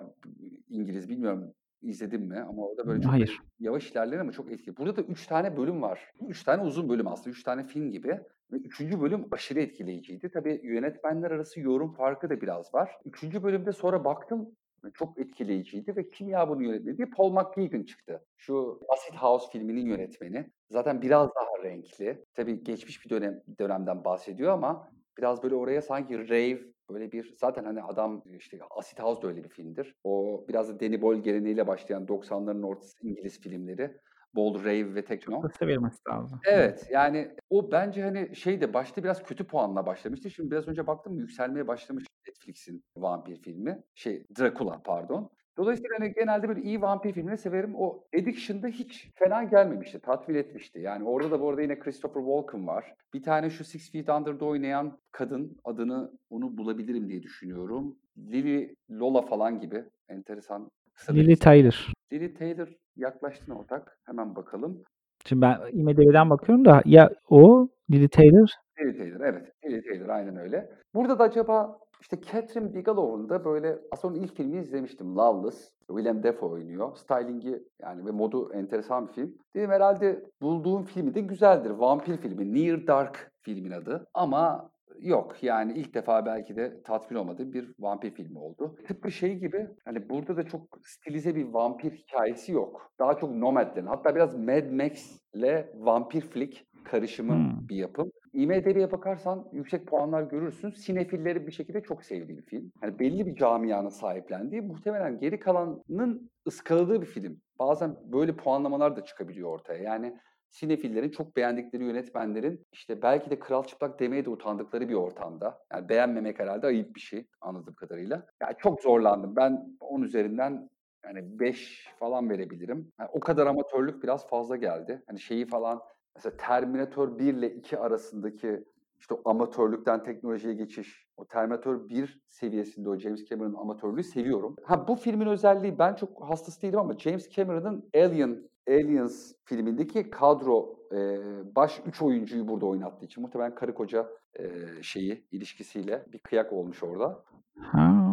[0.68, 1.54] İngiliz bilmiyorum
[1.84, 3.38] izledim mi ama o da böyle çok Hayır.
[3.60, 4.76] yavaş ilerleyen ama çok etkili.
[4.76, 6.12] Burada da 3 tane bölüm var.
[6.28, 7.30] 3 tane uzun bölüm aslında.
[7.30, 8.20] 3 tane film gibi.
[8.52, 10.30] Ve üçüncü bölüm aşırı etkileyiciydi.
[10.30, 12.90] Tabii yönetmenler arası yorum farkı da biraz var.
[13.04, 14.48] Üçüncü bölümde sonra baktım
[14.94, 17.10] çok etkileyiciydi ve kim ya bunu yönetmedi?
[17.10, 18.24] Paul McGuigan çıktı.
[18.36, 20.50] Şu Acid House filminin yönetmeni.
[20.70, 22.24] Zaten biraz daha renkli.
[22.34, 27.64] Tabii geçmiş bir dönem dönemden bahsediyor ama biraz böyle oraya sanki rave böyle bir zaten
[27.64, 29.94] hani adam işte Acid House da öyle bir filmdir.
[30.04, 33.96] O biraz da Danny Boyle geleneğiyle başlayan 90'ların ortası İngiliz filmleri.
[34.34, 35.42] Bol rave ve tekno.
[35.42, 36.40] Çok severim aslında.
[36.46, 40.30] Evet yani o bence hani şey de başta biraz kötü puanla başlamıştı.
[40.30, 43.82] Şimdi biraz önce baktım yükselmeye başlamış Netflix'in vampir filmi.
[43.94, 45.30] Şey Dracula pardon.
[45.56, 47.74] Dolayısıyla hani genelde böyle iyi vampir filmleri severim.
[47.76, 50.00] O Addiction'da hiç fena gelmemişti.
[50.00, 50.80] Tatmin etmişti.
[50.80, 52.94] Yani orada da bu arada yine Christopher Walken var.
[53.14, 57.96] Bir tane şu Six Feet Under'da oynayan kadın adını onu bulabilirim diye düşünüyorum.
[58.18, 59.84] Lily Lola falan gibi.
[60.08, 60.70] Enteresan.
[61.10, 61.36] Lily.
[61.36, 61.92] Tyler.
[62.12, 63.98] Lily Taylor yaklaştın ortak.
[64.04, 64.82] Hemen bakalım.
[65.26, 68.48] Şimdi ben IMDb'den bakıyorum da ya o Lily Taylor
[68.80, 69.52] Lily Taylor evet.
[69.66, 70.70] Lily Taylor aynen öyle.
[70.94, 75.16] Burada da acaba işte Catherine Bigelow'un da böyle aslında ilk filmini izlemiştim.
[75.16, 75.74] Loveless.
[75.88, 76.96] Willem Dafoe oynuyor.
[76.96, 79.34] Stylingi yani ve modu enteresan bir film.
[79.54, 81.70] Dedim herhalde bulduğum filmi de güzeldir.
[81.70, 82.54] Vampir filmi.
[82.54, 84.06] Near Dark filmin adı.
[84.14, 84.70] Ama
[85.00, 88.76] yok yani ilk defa belki de tatmin olmadığım bir vampir filmi oldu.
[88.86, 92.90] Tıpkı şey gibi hani burada da çok stilize bir vampir hikayesi yok.
[92.98, 97.68] Daha çok Nomad'lerin hatta biraz Mad Max ile vampir flick karışımı Hmm.
[97.68, 98.10] bir yapım.
[98.34, 100.70] IMDb'ye bakarsan yüksek puanlar görürsün.
[100.70, 102.72] Sinefilleri bir şekilde çok sevdiği bir film.
[102.82, 107.40] Yani belli bir camianın sahiplendiği, muhtemelen geri kalanın ıskaladığı bir film.
[107.58, 109.82] Bazen böyle puanlamalar da çıkabiliyor ortaya.
[109.82, 110.18] Yani
[110.48, 115.58] sinefillerin çok beğendikleri yönetmenlerin işte belki de kral çıplak demeye de utandıkları bir ortamda.
[115.72, 118.26] Yani beğenmemek herhalde ayıp bir şey anladığım kadarıyla.
[118.42, 119.36] Yani çok zorlandım.
[119.36, 120.70] Ben 10 üzerinden
[121.04, 122.92] yani 5 falan verebilirim.
[123.00, 125.02] Yani o kadar amatörlük biraz fazla geldi.
[125.06, 125.80] Hani şeyi falan
[126.16, 128.64] mesela Terminator 1 ile 2 arasındaki
[129.00, 134.56] işte amatörlükten teknolojiye geçiş, o Terminator 1 seviyesinde o James Cameron'ın amatörlüğü seviyorum.
[134.64, 140.76] Ha bu filmin özelliği ben çok hastası değilim ama James Cameron'ın Alien Aliens filmindeki kadro
[140.92, 141.18] e,
[141.56, 144.08] baş 3 oyuncuyu burada oynattığı için muhtemelen karı koca
[144.38, 144.44] e,
[144.82, 147.24] şeyi ilişkisiyle bir kıyak olmuş orada.
[147.58, 148.03] Ha.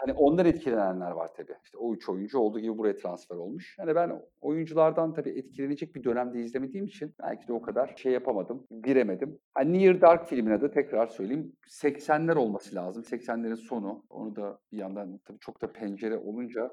[0.00, 1.54] Hani ondan etkilenenler var tabii.
[1.64, 3.74] İşte o üç oyuncu olduğu gibi buraya transfer olmuş.
[3.78, 8.66] Hani ben oyunculardan tabii etkilenecek bir dönemde izlemediğim için belki de o kadar şey yapamadım,
[8.84, 9.38] giremedim.
[9.54, 11.52] Hani Near Dark filmin adı tekrar söyleyeyim.
[11.68, 13.02] 80'ler olması lazım.
[13.04, 14.04] 80'lerin sonu.
[14.10, 16.70] Onu da bir yandan tabii çok da pencere olunca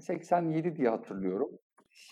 [0.00, 1.50] 87 diye hatırlıyorum.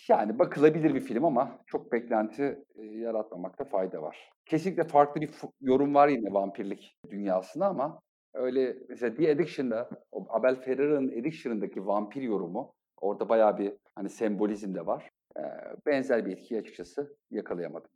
[0.09, 4.31] Yani bakılabilir bir film ama çok beklenti e, yaratmamakta fayda var.
[4.45, 5.29] Kesinlikle farklı bir
[5.61, 7.99] yorum var yine vampirlik dünyasında ama
[8.35, 9.89] öyle mesela The Addiction'da
[10.29, 15.09] Abel Ferrara'nın Addiction'ındaki vampir yorumu orada bayağı bir hani sembolizm de var.
[15.37, 15.41] Ee,
[15.85, 17.89] benzer bir etkiyi açıkçası yakalayamadım.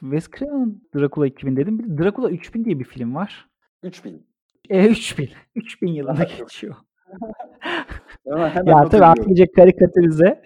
[0.00, 1.78] Wes Craven'ın Dracula 2000 dedim.
[1.78, 3.48] Bir Dracula 3000 diye bir film var.
[3.82, 4.26] 3000.
[4.70, 5.30] E 3000.
[5.54, 6.76] 3000 yılında geçiyor.
[8.26, 8.52] Ya
[8.88, 10.42] tabii artık iyice karikatürize.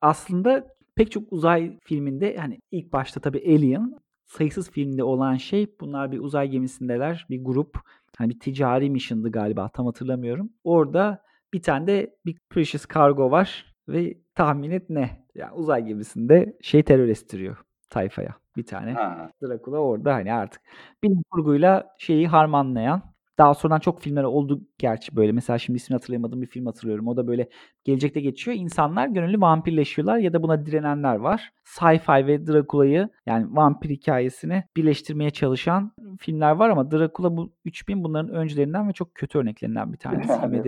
[0.00, 3.94] Aslında pek çok uzay filminde hani ilk başta tabii Alien
[4.24, 7.26] sayısız filmde olan şey bunlar bir uzay gemisindeler.
[7.30, 7.78] Bir grup
[8.18, 10.50] Hani bir ticari mission'dı galiba tam hatırlamıyorum.
[10.64, 11.22] Orada
[11.54, 15.26] bir tane de bir precious cargo var ve tahmin et ne?
[15.34, 17.56] Yani uzay gemisinde şey terör estiriyor
[17.90, 18.92] tayfaya bir tane.
[18.92, 19.30] Ha.
[19.42, 20.62] Dracula orada hani artık
[21.02, 25.32] bilim kurguyla şeyi harmanlayan daha sonradan çok filmler oldu gerçi böyle.
[25.32, 27.08] Mesela şimdi ismini hatırlayamadığım bir film hatırlıyorum.
[27.08, 27.48] O da böyle
[27.84, 28.56] gelecekte geçiyor.
[28.56, 31.50] İnsanlar gönüllü vampirleşiyorlar ya da buna direnenler var.
[31.64, 38.34] Sci-fi ve Dracula'yı yani vampir hikayesini birleştirmeye çalışan filmler var ama Dracula bu 3000 bunların
[38.34, 40.32] öncülerinden ve çok kötü örneklerinden bir tanesi.
[40.32, 40.64] Yani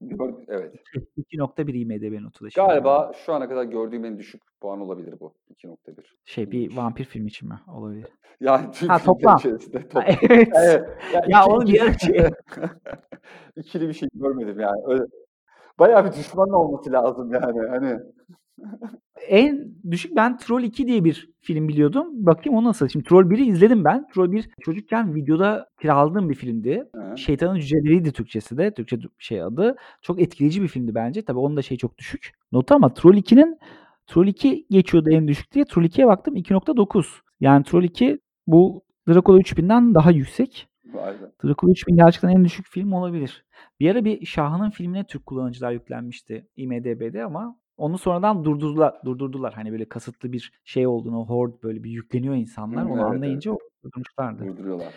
[0.00, 0.74] gör- evet.
[1.16, 2.66] 2.1 IMDb notu da şimdi.
[2.66, 5.34] Galiba şu ana kadar gördüğüm en düşük puan olabilir bu.
[5.54, 6.04] 2.1.
[6.24, 7.60] Şey bir vampir film için mi?
[7.68, 8.06] Olabilir.
[8.40, 9.36] Yani tüm Ha, toplam.
[9.36, 10.04] içerisinde Ha, toplam.
[10.30, 10.48] evet.
[10.54, 10.88] Evet.
[11.14, 12.20] Ya, Ya iki- onu iki- şey.
[13.56, 14.80] İkili bir şey görmedim yani.
[14.86, 15.04] Öyle.
[15.78, 17.68] Bayağı bir düşman olması lazım yani.
[17.68, 17.98] Hani
[19.28, 22.06] En düşük ben Troll 2 diye bir film biliyordum.
[22.26, 22.88] Bakayım o nasıl.
[22.88, 24.06] Şimdi Troll 1'i izledim ben.
[24.14, 26.84] Troll 1 çocukken videoda kiraladığım bir filmdi.
[26.94, 27.18] Hı.
[27.18, 28.74] Şeytanın Cüceleriydi Türkçesi de.
[28.74, 29.76] Türkçe şey adı.
[30.02, 31.22] Çok etkileyici bir filmdi bence.
[31.22, 32.32] Tabii onun da şey çok düşük.
[32.52, 33.58] Notu ama Troll 2'nin
[34.06, 35.64] Troll 2 geçiyordu en düşük diye.
[35.64, 37.06] Troll 2'ye baktım 2.9.
[37.40, 40.68] Yani Troll 2 bu Dracula 3000'den daha yüksek.
[40.94, 41.30] be.
[41.44, 43.44] Dracula 3000 gerçekten en düşük film olabilir.
[43.80, 48.94] Bir ara bir Şah'ın filmine Türk kullanıcılar yüklenmişti IMDb'de ama onu sonradan durdurdular.
[49.04, 49.54] Durdurdular.
[49.54, 52.84] Hani böyle kasıtlı bir şey olduğunu, horde böyle bir yükleniyor insanlar.
[52.84, 53.52] Hı, Onu evet, anlayınca
[53.84, 54.46] durdurmuşlardı.
[54.46, 54.94] Durduruyorlar.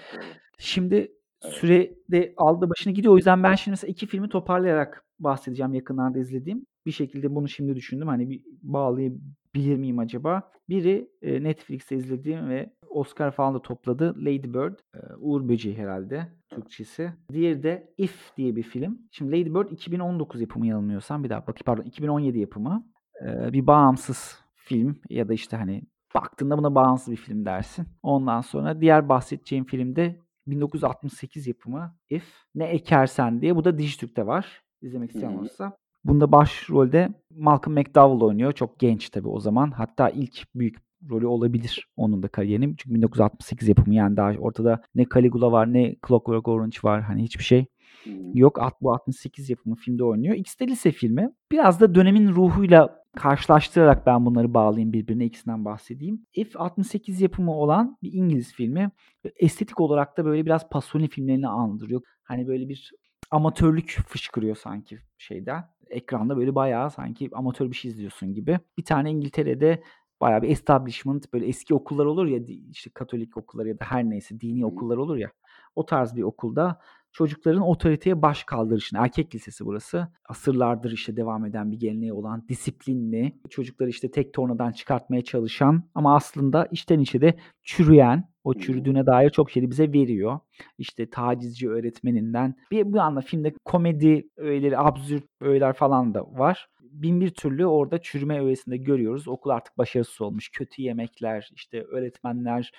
[0.58, 1.12] Şimdi
[1.44, 1.54] Evet.
[1.54, 3.14] sürede aldı başını gidiyor.
[3.14, 6.66] O yüzden ben şimdi mesela iki filmi toparlayarak bahsedeceğim yakınlarda izlediğim.
[6.86, 8.08] Bir şekilde bunu şimdi düşündüm.
[8.08, 10.52] Hani bir bağlayabilir miyim acaba?
[10.70, 14.16] Biri Netflix'te izlediğim ve Oscar falan da topladı.
[14.20, 14.80] Lady Bird.
[14.94, 17.14] e, Uğur Böceği herhalde Türkçesi.
[17.32, 19.00] Diğeri de If diye bir film.
[19.12, 21.24] Şimdi Lady Bird 2019 yapımı yanılmıyorsam.
[21.24, 22.86] Bir daha bakayım pardon 2017 yapımı.
[23.26, 25.84] E, bir bağımsız film ya da işte hani
[26.16, 27.88] baktığında buna bağımsız bir film dersin.
[28.04, 32.26] Ondan sonra diğer bahsedeceğim filmde 1968 yapımı If
[32.56, 33.56] Ne Ekersen diye.
[33.56, 34.62] Bu da Dijitürk'te var.
[34.82, 35.78] İzlemek isteyen olursa.
[36.04, 38.52] Bunda başrolde Malcolm McDowell oynuyor.
[38.52, 39.72] Çok genç tabii o zaman.
[39.72, 42.76] Hatta ilk büyük rolü olabilir onun da kariyerinin.
[42.78, 47.02] Çünkü 1968 yapımı yani daha ortada ne Caligula var ne Clockwork Orange var.
[47.02, 47.66] Hani hiçbir şey
[48.04, 48.10] hı.
[48.34, 48.62] yok.
[48.62, 50.36] At- Bu 68 yapımı filmde oynuyor.
[50.36, 51.30] İkisi de lise filmi.
[51.52, 56.26] Biraz da dönemin ruhuyla karşılaştırarak ben bunları bağlayayım birbirine ikisinden bahsedeyim.
[56.34, 58.92] If 68 yapımı olan bir İngiliz filmi.
[59.36, 62.02] Estetik olarak da böyle biraz Pasolini filmlerini andırıyor.
[62.24, 62.92] Hani böyle bir
[63.32, 65.64] amatörlük fışkırıyor sanki şeyden.
[65.90, 68.60] Ekranda böyle bayağı sanki amatör bir şey izliyorsun gibi.
[68.78, 69.84] Bir tane İngiltere'de
[70.22, 72.40] bayağı bir establishment böyle eski okullar olur ya
[72.72, 75.32] işte Katolik okulları ya da her neyse dini okullar olur ya.
[75.76, 76.80] O tarz bir okulda
[77.12, 80.08] çocukların otoriteye baş kaldırışını, erkek lisesi burası.
[80.30, 86.16] Asırlardır işte devam eden bir geleneği olan disiplinli, çocukları işte tek tornadan çıkartmaya çalışan ama
[86.16, 90.40] aslında içten içe de çürüyen, o çürüdüğüne dair çok şey bize veriyor.
[90.78, 92.56] İşte tacizci öğretmeninden.
[92.72, 96.68] Bir, bir anda filmde komedi öğeleri, absürt öğeler falan da var.
[96.82, 99.28] Bin bir türlü orada çürüme öğesinde görüyoruz.
[99.28, 100.50] Okul artık başarısız olmuş.
[100.50, 102.72] Kötü yemekler, işte öğretmenler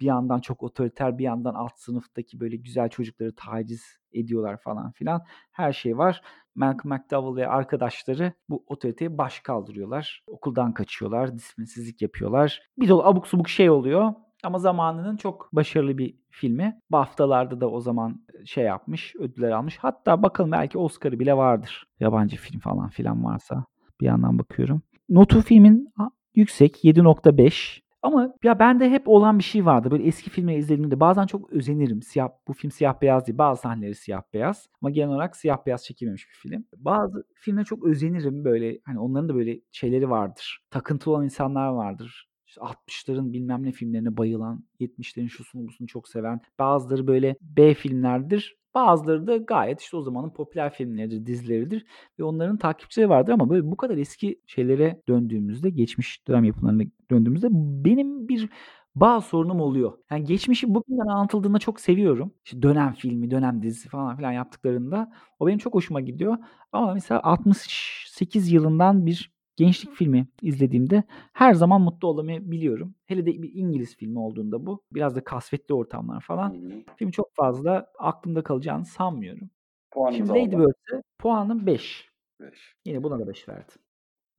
[0.00, 3.82] bir yandan çok otoriter, bir yandan alt sınıftaki böyle güzel çocukları taciz
[4.12, 5.22] ediyorlar falan filan.
[5.50, 6.22] Her şey var.
[6.54, 10.24] Malcolm McDowell ve arkadaşları bu otoriteye baş kaldırıyorlar.
[10.26, 12.62] Okuldan kaçıyorlar, disiplinsizlik yapıyorlar.
[12.78, 14.14] Bir dolu abuk subuk şey oluyor.
[14.42, 16.80] Ama zamanının çok başarılı bir filmi.
[16.90, 19.78] BAFTA'larda da o zaman şey yapmış, ödüller almış.
[19.78, 21.86] Hatta bakalım belki Oscar'ı bile vardır.
[22.00, 23.64] Yabancı film falan filan varsa.
[24.00, 24.82] Bir yandan bakıyorum.
[25.08, 25.92] Notu filmin
[26.34, 27.80] yüksek 7.5.
[28.02, 29.90] Ama ya bende hep olan bir şey vardı.
[29.90, 32.02] Böyle eski filmleri izlediğimde bazen çok özenirim.
[32.02, 33.38] Siyah, bu film siyah beyaz değil.
[33.38, 34.68] Bazı sahneleri siyah beyaz.
[34.82, 36.64] Ama genel olarak siyah beyaz çekilmemiş bir film.
[36.76, 38.44] Bazı filmlere çok özenirim.
[38.44, 40.64] Böyle hani onların da böyle şeyleri vardır.
[40.70, 42.29] Takıntı olan insanlar vardır.
[42.50, 46.40] İşte 60'ların bilmem ne filmlerine bayılan, 70'lerin şusunu busunu çok seven.
[46.58, 48.56] Bazıları böyle B filmlerdir.
[48.74, 51.86] Bazıları da gayet işte o zamanın popüler filmleridir, dizileridir
[52.18, 57.48] ve onların takipçileri vardır ama böyle bu kadar eski şeylere döndüğümüzde, geçmiş dönem yapımlarına döndüğümüzde
[57.84, 58.48] benim bir
[58.94, 59.98] bazı sorunum oluyor.
[60.10, 62.34] Yani geçmişi bugünden anlatıldığında çok seviyorum.
[62.44, 66.36] İşte dönem filmi, dönem dizisi falan filan yaptıklarında o benim çok hoşuma gidiyor.
[66.72, 71.02] Ama mesela 68 yılından bir gençlik filmi izlediğimde
[71.32, 72.94] her zaman mutlu olamayabiliyorum.
[73.06, 74.82] Hele de bir İngiliz filmi olduğunda bu.
[74.92, 76.54] Biraz da kasvetli ortamlar falan.
[76.54, 76.82] Hı hı.
[76.96, 79.50] Film çok fazla aklımda kalacağını sanmıyorum.
[79.90, 80.66] Puanımızı Şimdi Lady.
[80.66, 82.10] Bird'e puanım 5.
[82.40, 82.74] Beş.
[82.84, 83.82] Yine buna da 5 verdim.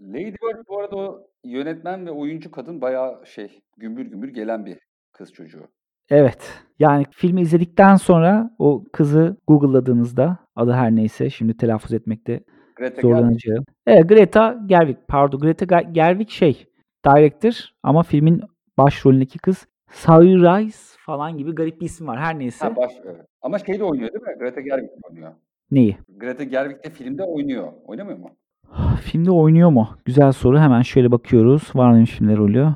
[0.01, 4.79] Lady Bird bu arada o yönetmen ve oyuncu kadın bayağı şey gümbür gümbür gelen bir
[5.13, 5.67] kız çocuğu.
[6.09, 6.63] Evet.
[6.79, 12.43] Yani filmi izledikten sonra o kızı Google'ladığınızda adı her neyse şimdi telaffuz etmekte
[12.81, 13.01] Greta Gerwig.
[13.01, 13.65] zorlanacağım.
[13.87, 16.65] Evet Greta Gerwig pardon Greta Gerwig şey
[17.05, 17.53] director
[17.83, 18.41] ama filmin
[18.77, 22.19] başrolündeki kız Saoirse falan gibi garip bir isim var.
[22.19, 22.65] Her neyse.
[22.65, 23.25] Ha baş evet.
[23.41, 24.39] Ama şey de oynuyor değil mi?
[24.39, 25.31] Greta Gerwig de oynuyor.
[25.71, 25.97] Neyi?
[26.17, 27.67] Greta Gerwig de filmde oynuyor.
[27.85, 28.29] Oynamıyor mu?
[29.01, 29.89] Filmde oynuyor mu?
[30.05, 30.59] Güzel soru.
[30.59, 31.71] Hemen şöyle bakıyoruz.
[31.75, 32.67] Var mıymış filmde rolü?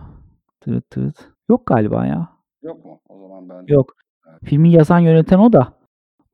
[0.61, 1.29] Tırıt tırıt.
[1.49, 2.29] Yok galiba ya.
[2.63, 2.99] Yok mu?
[3.09, 3.93] O zaman ben Yok.
[4.29, 4.39] Evet.
[4.43, 5.73] Filmi yazan yöneten o da.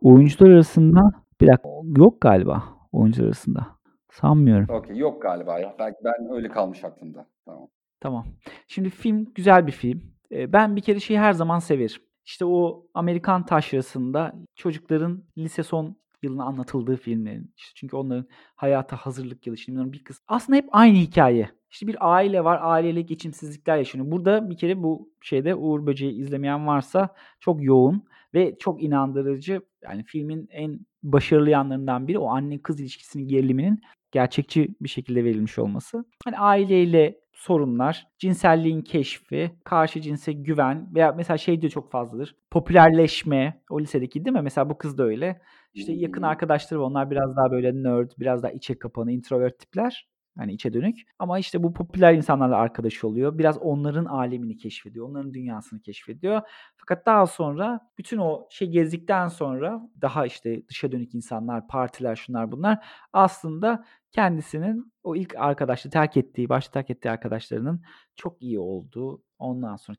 [0.02, 1.02] Oyuncular arasında
[1.42, 3.68] bir dakika yok galiba oyuncular arasında.
[4.12, 4.76] Sanmıyorum.
[4.76, 4.98] Okey.
[4.98, 5.76] Yok galiba ya.
[5.80, 7.28] Belki ben öyle kalmış aklımda.
[7.46, 7.68] Tamam.
[8.00, 8.26] Tamam.
[8.68, 10.02] Şimdi film güzel bir film.
[10.32, 12.02] Ee, Ben bir kere şeyi her zaman severim.
[12.26, 17.54] İşte o Amerikan taşrasında çocukların lise son yılına anlatıldığı filmlerin.
[17.58, 18.26] İşte çünkü onların
[18.56, 19.58] hayata hazırlık yılı.
[19.58, 20.24] Şimdi bunların bir kısmı.
[20.28, 21.50] Aslında hep aynı hikaye.
[21.72, 22.60] İşte bir aile var.
[22.62, 24.12] Aileyle geçimsizlikler yaşanıyor.
[24.12, 28.04] Burada bir kere bu şeyde Uğur Böceği izlemeyen varsa çok yoğun
[28.34, 29.62] ve çok inandırıcı.
[29.84, 35.60] Yani filmin en başarılı yanlarından biri o anne kız ilişkisinin geriliminin gerçekçi bir şekilde verilmiş
[35.60, 36.06] olması.
[36.26, 42.36] Hani aileyle sorunlar, cinselliğin keşfi, karşı cinse güven veya mesela şey de çok fazladır.
[42.52, 44.42] Popülerleşme, o lisedeki değil mi?
[44.42, 45.42] Mesela bu kız da öyle.
[45.74, 46.86] İşte yakın arkadaşları var.
[46.86, 50.11] Onlar biraz daha böyle nerd, biraz daha içe kapanı, introvert tipler.
[50.38, 51.02] Hani içe dönük.
[51.20, 53.38] Ama işte bu popüler insanlarla arkadaş oluyor.
[53.38, 55.10] Biraz onların alemini keşfediyor.
[55.10, 56.42] Onların dünyasını keşfediyor.
[56.78, 62.52] Fakat daha sonra bütün o şey gezdikten sonra daha işte dışa dönük insanlar, partiler, şunlar
[62.52, 67.82] bunlar aslında kendisinin o ilk arkadaşlığı terk ettiği, başta terk ettiği arkadaşlarının
[68.16, 69.98] çok iyi olduğu, ondan sonra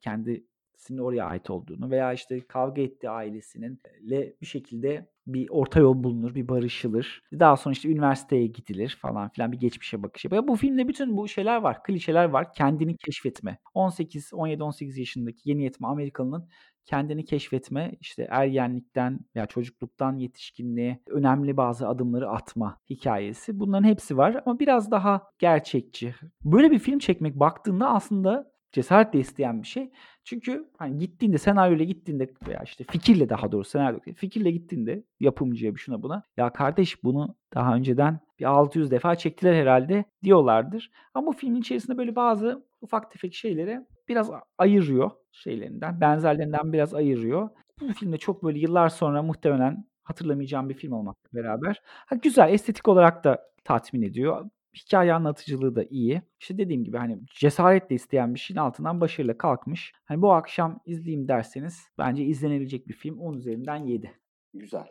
[0.83, 3.81] kendisinin oraya ait olduğunu veya işte kavga ettiği ailesinin
[4.11, 7.23] le bir şekilde bir orta yol bulunur, bir barışılır.
[7.33, 10.49] Daha sonra işte üniversiteye gidilir falan filan bir geçmişe bakış yapıyor.
[10.49, 12.53] Bu filmde bütün bu şeyler var, klişeler var.
[12.53, 13.59] Kendini keşfetme.
[13.75, 16.49] 18, 17-18 yaşındaki yeni yetme Amerikalının
[16.87, 23.61] kendini keşfetme, işte ergenlikten veya çocukluktan yetişkinliğe önemli bazı adımları atma hikayesi.
[23.61, 26.15] Bunların hepsi var ama biraz daha gerçekçi.
[26.45, 29.91] Böyle bir film çekmek baktığında aslında cesaretle isteyen bir şey.
[30.25, 35.75] Çünkü hani gittiğinde senaryoyla gittiğinde veya işte fikirle daha doğrusu senaryo değil, fikirle gittiğinde yapımcıya
[35.75, 40.91] bir şuna buna ya kardeş bunu daha önceden bir 600 defa çektiler herhalde diyorlardır.
[41.15, 47.49] Ama bu filmin içerisinde böyle bazı ufak tefek şeyleri biraz ayırıyor şeylerinden, benzerlerinden biraz ayırıyor.
[47.81, 51.83] Bu filmde çok böyle yıllar sonra muhtemelen hatırlamayacağım bir film olmakla beraber.
[51.85, 54.51] Ha, güzel, estetik olarak da tatmin ediyor.
[54.77, 56.23] Hikaye anlatıcılığı da iyi.
[56.41, 59.93] İşte dediğim gibi hani cesaretle isteyen bir şeyin altından başarıyla kalkmış.
[60.05, 63.19] Hani bu akşam izleyeyim derseniz bence izlenebilecek bir film.
[63.19, 64.13] 10 üzerinden 7.
[64.55, 64.87] Güzel.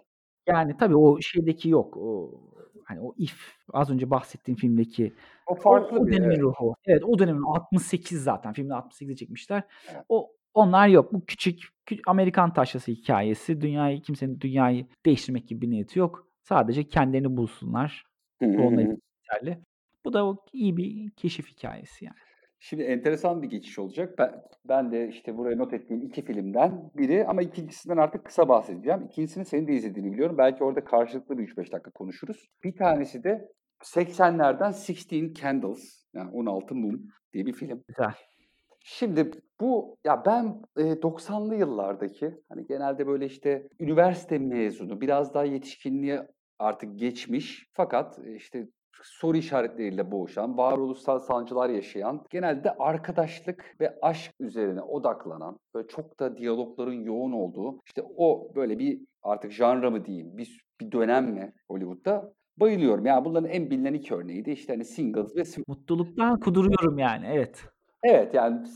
[0.48, 1.98] Yani tabii o şeydeki yok.
[1.98, 2.32] O
[2.86, 5.14] hani o If az önce bahsettiğim filmdeki
[5.48, 6.40] O o, farklı o bir dönemin evet.
[6.42, 6.76] ruhu.
[6.86, 8.54] Evet o dönemin 68 zaten.
[8.54, 9.64] Filmde 68'de çekmişler.
[9.92, 10.06] Evet.
[10.10, 11.14] O onlar yok.
[11.14, 13.62] Bu küçük, kü- Amerikan taşrası hikayesi.
[13.62, 16.28] Dünyayı kimsenin dünyayı değiştirmek gibi bir niyeti yok.
[16.44, 18.04] Sadece kendilerini bulsunlar.
[18.42, 18.82] Bu onlar hı.
[18.82, 19.64] için yeterli.
[20.06, 22.16] Bu da o iyi bir keşif hikayesi yani.
[22.60, 24.16] Şimdi enteresan bir geçiş olacak.
[24.18, 29.06] Ben, ben de işte buraya not ettiğim iki filmden biri ama ikincisinden artık kısa bahsedeceğim.
[29.06, 30.38] İkincisini senin de izlediğini biliyorum.
[30.38, 32.49] Belki orada karşılıklı bir 3-5 dakika konuşuruz.
[32.64, 33.49] Bir tanesi de
[33.84, 34.72] 80'lerden
[35.22, 37.02] 16 Candles yani 16 mum
[37.34, 37.84] diye bir film.
[37.88, 38.14] Güzel.
[38.84, 45.43] Şimdi bu ya ben e, 90'lı yıllardaki hani genelde böyle işte üniversite mezunu biraz daha
[45.43, 46.28] yetişkinliğe
[46.60, 48.68] artık geçmiş fakat e, işte
[49.04, 56.38] soru işaretleriyle boğuşan, varoluşsal sancılar yaşayan, genelde arkadaşlık ve aşk üzerine odaklanan, böyle çok da
[56.38, 61.54] diyalogların yoğun olduğu, işte o böyle bir artık janra mı diyeyim, bir, bir dönem mi
[61.68, 63.06] Hollywood'da bayılıyorum.
[63.06, 64.52] Yani bunların en bilinen iki örneğiydi.
[64.52, 67.26] İşte hani Singles ve Mutluluktan kuduruyorum yani.
[67.32, 67.64] Evet.
[68.04, 68.68] Evet yani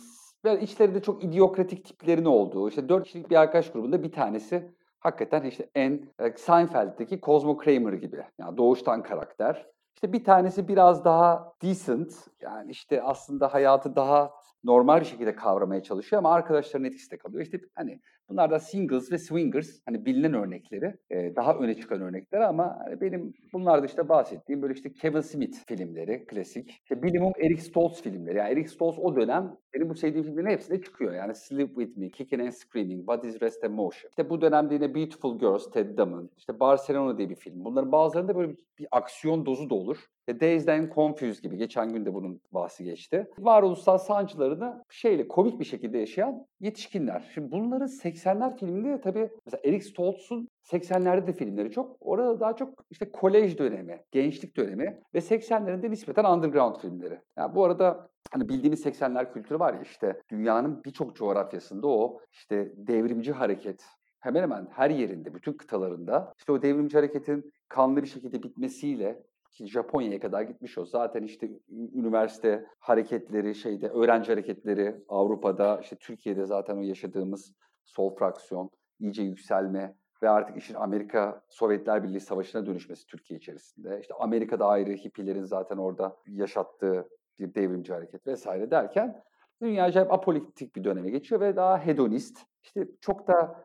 [0.44, 5.44] böyle içlerinde çok idiokratik tiplerin olduğu, işte dört kişilik bir arkadaş grubunda bir tanesi hakikaten
[5.44, 8.24] işte en e, Seinfeld'deki Cosmo Kramer gibi.
[8.40, 9.66] Yani doğuştan karakter.
[9.96, 12.14] İşte bir tanesi biraz daha decent.
[12.42, 14.32] Yani işte aslında hayatı daha
[14.64, 17.44] normal bir şekilde kavramaya çalışıyor ama arkadaşların etkisinde kalıyor.
[17.44, 20.96] İşte hani bunlar da singles ve swingers hani bilinen örnekleri.
[21.10, 25.22] e, daha öne çıkan örnekler ama hani benim bunlar da işte bahsettiğim böyle işte Kevin
[25.22, 26.70] Smith filmleri klasik.
[26.70, 28.38] İşte minimum Eric Stoltz filmleri.
[28.38, 31.14] Yani Eric Stoltz o dönem benim bu sevdiğim filmlerin hepsinde çıkıyor.
[31.14, 34.10] Yani Sleep With Me, Kicking and Screaming, Bodies Rest and Motion.
[34.10, 37.66] İşte bu dönemde yine Beautiful Girls, Ted Damon, işte Barcelona diye bir film.
[37.66, 39.98] Bunların bazılarında böyle bir, bir aksiyon dozu da olur.
[40.20, 41.58] İşte Dazed and Confused gibi.
[41.58, 43.28] Geçen gün de bunun bahsi geçti.
[43.40, 47.32] Varoluşsal sancılarını şeyle komik bir şekilde yaşayan yetişkinler.
[47.34, 47.86] Şimdi bunların
[48.16, 51.98] 80'ler filminde tabii mesela Eric Stoltz'un 80'lerde de filmleri çok.
[52.00, 57.20] Orada daha çok işte kolej dönemi, gençlik dönemi ve 80'lerinde nispeten underground filmleri.
[57.38, 62.74] Yani bu arada hani bildiğimiz 80'ler kültürü var ya işte dünyanın birçok coğrafyasında o işte
[62.76, 63.84] devrimci hareket
[64.20, 69.68] hemen hemen her yerinde, bütün kıtalarında işte o devrimci hareketin kanlı bir şekilde bitmesiyle ki
[69.68, 70.86] Japonya'ya kadar gitmiş o.
[70.86, 71.50] Zaten işte
[71.94, 77.54] üniversite hareketleri, şeyde öğrenci hareketleri Avrupa'da, işte Türkiye'de zaten o yaşadığımız
[77.86, 78.70] sol fraksiyon,
[79.00, 84.00] iyice yükselme ve artık işin Amerika Sovyetler Birliği Savaşı'na dönüşmesi Türkiye içerisinde.
[84.02, 87.10] İşte Amerika'da ayrı hippilerin zaten orada yaşattığı
[87.40, 89.24] bir devrimci hareket vesaire derken
[89.62, 92.40] dünya acayip apolitik bir döneme geçiyor ve daha hedonist.
[92.64, 93.64] İşte çok da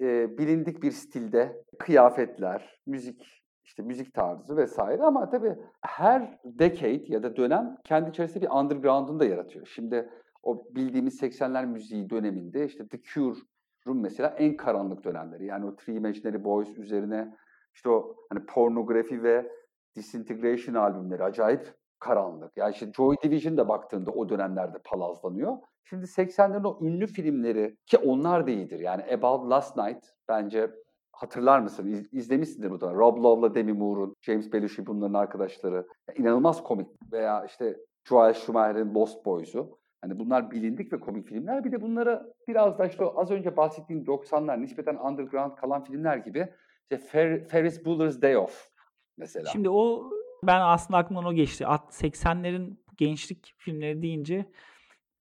[0.00, 7.22] e, bilindik bir stilde kıyafetler, müzik, işte müzik tarzı vesaire ama tabii her decade ya
[7.22, 9.66] da dönem kendi içerisinde bir underground'unu da yaratıyor.
[9.66, 10.10] Şimdi
[10.42, 13.51] o bildiğimiz 80'ler müziği döneminde işte The Cure'un
[13.86, 15.46] mesela en karanlık dönemleri.
[15.46, 17.36] Yani o Three Imaginary Boys üzerine
[17.74, 19.52] işte o hani pornografi ve
[19.96, 22.56] Disintegration albümleri acayip karanlık.
[22.56, 25.58] Yani işte Joy Division da baktığında o dönemlerde palazlanıyor.
[25.84, 28.80] Şimdi 80'lerin o ünlü filmleri ki onlar da iyidir.
[28.80, 30.70] Yani About Last Night bence
[31.12, 31.86] hatırlar mısın?
[31.86, 32.94] İz, izlemişsindir bu da.
[32.94, 35.86] Rob Lowe'la Demi Moore'un, James Belushi bunların arkadaşları.
[36.08, 36.88] Yani inanılmaz komik.
[37.12, 39.78] Veya işte Joel Schumacher'in Lost Boys'u.
[40.02, 41.64] Hani bunlar bilindik ve komik filmler.
[41.64, 46.48] Bir de bunlara biraz da işte az önce bahsettiğim 90'lar nispeten underground kalan filmler gibi
[46.82, 48.70] işte Fer Ferris Bueller's Day Off
[49.16, 49.50] mesela.
[49.50, 50.10] Şimdi o
[50.42, 51.64] ben aslında aklımdan o geçti.
[51.64, 54.46] 80'lerin gençlik filmleri deyince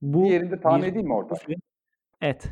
[0.02, 1.36] bu bir yerinde tahmin edeyim mi orada?
[1.36, 1.62] Film.
[2.22, 2.50] Evet.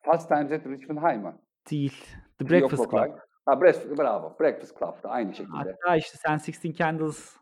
[0.00, 1.38] Fast Times at Richmond High mı?
[1.70, 2.04] Değil.
[2.38, 3.18] The Breakfast Club.
[3.44, 4.36] Ha, Breakfast, bravo.
[4.40, 5.56] Breakfast Club'da aynı şekilde.
[5.56, 7.36] Hatta işte Sen Sixteen Candles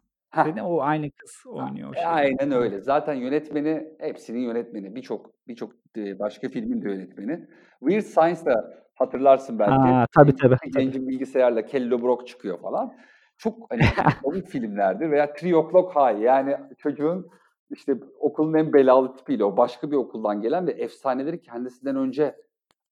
[0.45, 1.95] dedi o aynı kız oynuyor.
[1.95, 2.81] Ha, aynen öyle.
[2.81, 4.95] Zaten yönetmeni hepsinin yönetmeni.
[4.95, 7.47] Birçok birçok başka filmin de yönetmeni.
[7.81, 9.73] Weird Science'da hatırlarsın belki.
[9.73, 10.57] Ha, tabii tabii.
[10.77, 12.95] Gencin bilgisayarla Kelly LeBrock çıkıyor falan.
[13.39, 13.81] Çok hani
[14.23, 17.31] komik filmlerdir veya Three O'Clock High yani çocuğun
[17.71, 22.37] işte okulun en belalı tipiyle o başka bir okuldan gelen ve efsaneleri kendisinden önce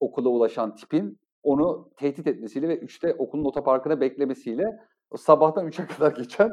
[0.00, 4.64] okula ulaşan tipin onu tehdit etmesiyle ve 3'te okulun otoparkına beklemesiyle
[5.10, 6.50] o sabahtan 3'e kadar geçen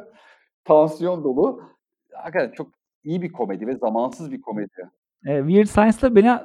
[0.63, 1.61] tansiyon dolu
[2.13, 2.67] hakikaten çok
[3.03, 4.89] iyi bir komedi ve zamansız bir komedi.
[5.25, 6.39] E, Weird Science'da beni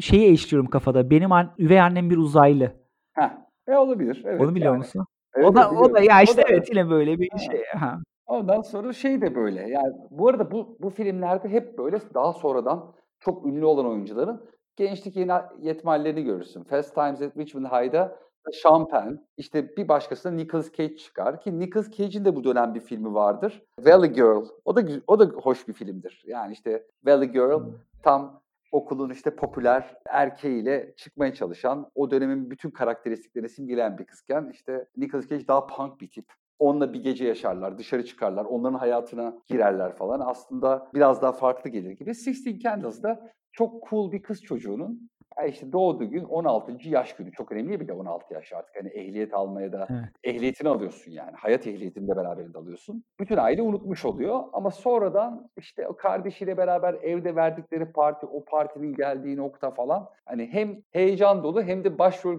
[0.00, 1.10] şeyi eşliyorum kafada.
[1.10, 2.72] Benim an, üvey annem bir uzaylı.
[3.12, 3.30] Heh.
[3.68, 4.22] E olabilir.
[4.26, 4.78] Evet, Onu biliyor yani.
[4.78, 5.06] musun?
[5.34, 7.38] Evet, o da o da ya işte evet yine böyle bir ha.
[7.38, 7.64] şey.
[7.78, 7.98] Ha.
[8.26, 9.60] Ondan sonra şey de böyle.
[9.60, 15.16] Yani bu arada bu bu filmlerde hep böyle daha sonradan çok ünlü olan oyuncuların gençlik
[15.16, 16.64] yeni yetmallerini görürsün.
[16.64, 18.16] Fast Times at Richmond High'da
[18.52, 22.74] Sean Penn, işte bir başkası da Nicolas Cage çıkar ki Nicolas Cage'in de bu dönem
[22.74, 23.62] bir filmi vardır.
[23.80, 24.44] Valley Girl.
[24.64, 26.22] O da o da hoş bir filmdir.
[26.26, 27.62] Yani işte Valley Girl
[28.02, 34.86] tam okulun işte popüler erkeğiyle çıkmaya çalışan, o dönemin bütün karakteristiklerini simgeleyen bir kızken işte
[34.96, 36.24] Nicolas Cage daha punk bir tip.
[36.58, 40.20] Onunla bir gece yaşarlar, dışarı çıkarlar, onların hayatına girerler falan.
[40.20, 42.14] Aslında biraz daha farklı gelir gibi.
[42.14, 45.10] Sixteen Candles'da çok cool bir kız çocuğunun
[45.48, 46.88] işte doğduğu gün 16.
[46.88, 47.32] yaş günü.
[47.32, 48.76] Çok önemli bir de 16 yaş artık.
[48.76, 50.04] Hani ehliyet almaya da evet.
[50.24, 51.32] ehliyetini alıyorsun yani.
[51.36, 53.04] Hayat ehliyetini de beraberinde alıyorsun.
[53.20, 58.94] Bütün aile unutmuş oluyor ama sonradan işte o kardeşiyle beraber evde verdikleri parti, o partinin
[58.94, 60.08] geldiği nokta falan.
[60.26, 62.38] Hani hem heyecan dolu hem de başrol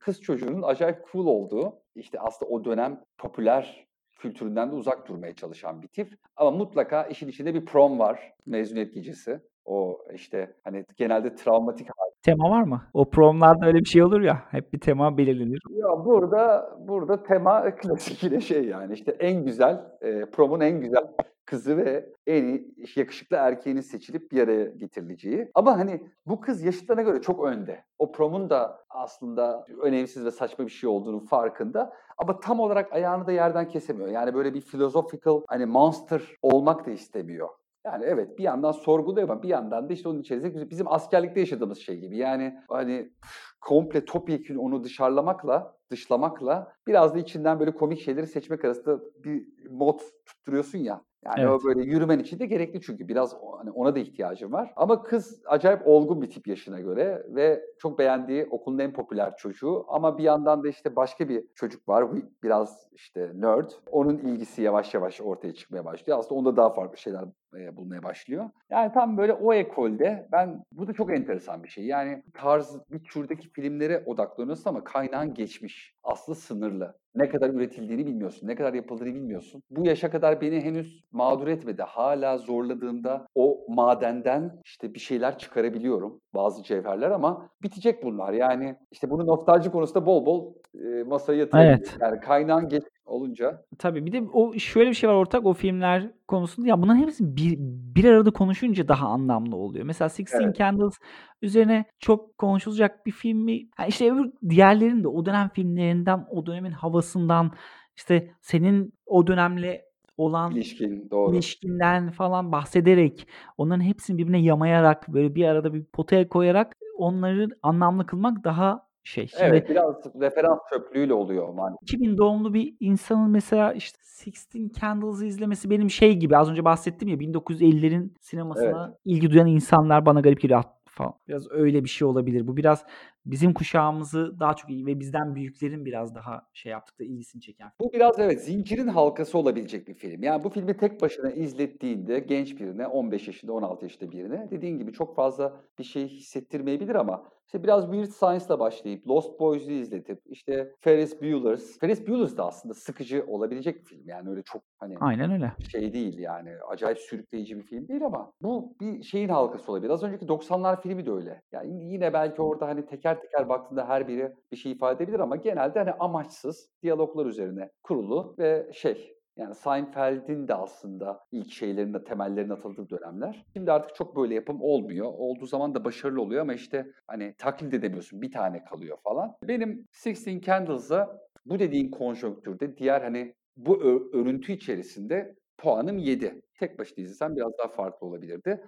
[0.00, 1.82] kız çocuğunun acayip cool olduğu.
[1.94, 3.86] işte aslında o dönem popüler
[4.18, 6.14] kültüründen de uzak durmaya çalışan bir tip.
[6.36, 9.40] Ama mutlaka işin içinde bir prom var, mezuniyet gecesi.
[9.64, 12.11] O işte hani genelde travmatik hal.
[12.22, 12.82] Tema var mı?
[12.94, 14.42] O promlarda öyle bir şey olur ya.
[14.50, 15.62] Hep bir tema belirlenir.
[15.70, 21.04] Ya burada burada tema klasik yine şey yani işte en güzel e, promun en güzel
[21.44, 22.64] kızı ve en
[22.96, 25.50] yakışıklı erkeğinin seçilip bir araya getirileceği.
[25.54, 27.84] Ama hani bu kız yaşıtlarına göre çok önde.
[27.98, 31.92] O promun da aslında önemsiz ve saçma bir şey olduğunu farkında.
[32.18, 34.08] Ama tam olarak ayağını da yerden kesemiyor.
[34.08, 37.48] Yani böyle bir philosophical hani monster olmak da istemiyor.
[37.84, 41.78] Yani evet bir yandan sorguluyor ama bir yandan da işte onun içerisinde bizim askerlikte yaşadığımız
[41.78, 42.16] şey gibi.
[42.16, 43.12] Yani hani
[43.60, 50.00] komple topyekun onu dışarılamakla, dışlamakla biraz da içinden böyle komik şeyleri seçmek arasında bir mod
[50.26, 51.04] tutturuyorsun ya.
[51.24, 51.50] Yani evet.
[51.50, 54.72] o böyle yürümen için de gerekli çünkü biraz hani ona da ihtiyacım var.
[54.76, 59.84] Ama kız acayip olgun bir tip yaşına göre ve çok beğendiği okulun en popüler çocuğu.
[59.88, 62.08] Ama bir yandan da işte başka bir çocuk var
[62.42, 63.70] biraz işte nerd.
[63.90, 66.18] Onun ilgisi yavaş yavaş ortaya çıkmaya başlıyor.
[66.18, 67.24] Aslında onda daha farklı şeyler
[67.56, 68.50] e, bulmaya başlıyor.
[68.70, 71.86] Yani tam böyle o ekolde ben bu da çok enteresan bir şey.
[71.86, 75.94] Yani tarz bir türdeki filmlere odaklanıyorsun ama kaynağın geçmiş.
[76.02, 77.01] Aslı sınırlı.
[77.14, 79.62] Ne kadar üretildiğini bilmiyorsun, ne kadar yapıldığını bilmiyorsun.
[79.70, 81.82] Bu yaşa kadar beni henüz mağdur etmedi.
[81.82, 86.20] Hala zorladığımda o madenden işte bir şeyler çıkarabiliyorum.
[86.34, 88.32] Bazı cevherler ama bitecek bunlar.
[88.32, 91.78] Yani işte bunu nostalji konusunda bol bol e, masaya yatırabilirim.
[91.78, 91.98] Evet.
[92.00, 93.62] Yani kaynağın geç olunca.
[93.78, 96.68] Tabii bir de o şöyle bir şey var ortak o filmler konusunda.
[96.68, 97.56] Ya bunların hepsi bir,
[97.94, 99.84] bir arada konuşunca daha anlamlı oluyor.
[99.84, 100.56] Mesela Sixteen evet.
[100.56, 100.98] Candles
[101.42, 103.52] üzerine çok konuşulacak bir film mi?
[103.52, 107.52] Yani işte öbür diğerlerinin de o dönem filmlerinden, o dönemin havasından
[107.96, 109.84] işte senin o dönemle
[110.16, 111.34] olan ilişkin, doğru.
[111.34, 113.28] ilişkinden falan bahsederek
[113.58, 119.26] onların hepsini birbirine yamayarak böyle bir arada bir potaya koyarak onları anlamlı kılmak daha şey.
[119.26, 121.82] Şimdi Evet, biraz referans çöplüğüyle oluyor maalesef.
[121.82, 127.08] 2000 doğumlu bir insanın mesela işte Sixteen Candles'ı izlemesi benim şey gibi az önce bahsettim
[127.08, 128.98] ya 1950'lerin sinemasına Evet.
[129.04, 130.62] ilgi duyan insanlar bana garip geliyor
[130.94, 131.14] falan.
[131.28, 132.46] Biraz öyle bir şey olabilir.
[132.46, 132.84] Bu biraz
[133.26, 137.72] bizim kuşağımızı daha çok iyi ve bizden büyüklerin biraz daha şey yaptıkları ilgisini çeken.
[137.80, 140.22] Bu biraz evet zincirin halkası olabilecek bir film.
[140.22, 144.92] Yani bu filmi tek başına izlettiğinde genç birine 15 yaşında 16 yaşında birine dediğin gibi
[144.92, 150.74] çok fazla bir şey hissettirmeyebilir ama işte biraz Weird Science'la başlayıp Lost Boys'u izletip işte
[150.80, 151.78] Ferris Bueller's.
[151.78, 154.08] Ferris Bueller's da aslında sıkıcı olabilecek bir film.
[154.08, 155.52] Yani öyle çok hani Aynen öyle.
[155.72, 159.90] şey değil yani acayip sürükleyici bir film değil ama bu bir şeyin halkası olabilir.
[159.90, 161.42] Az önceki 90'lar filmi de öyle.
[161.52, 165.36] Yani yine belki orada hani teker teker baktığında her biri bir şey ifade edebilir ama
[165.36, 172.04] genelde hani amaçsız diyaloglar üzerine kurulu ve şey yani Seinfeld'in de aslında ilk şeylerin de
[172.04, 173.44] temellerinin atıldığı dönemler.
[173.52, 175.06] Şimdi artık çok böyle yapım olmuyor.
[175.06, 178.22] Olduğu zaman da başarılı oluyor ama işte hani taklit edemiyorsun.
[178.22, 179.36] Bir tane kalıyor falan.
[179.48, 186.42] Benim Sixteen Candles'a bu dediğin konjonktürde diğer hani bu örüntü içerisinde puanım 7.
[186.58, 188.64] Tek başına izlesem biraz daha farklı olabilirdi.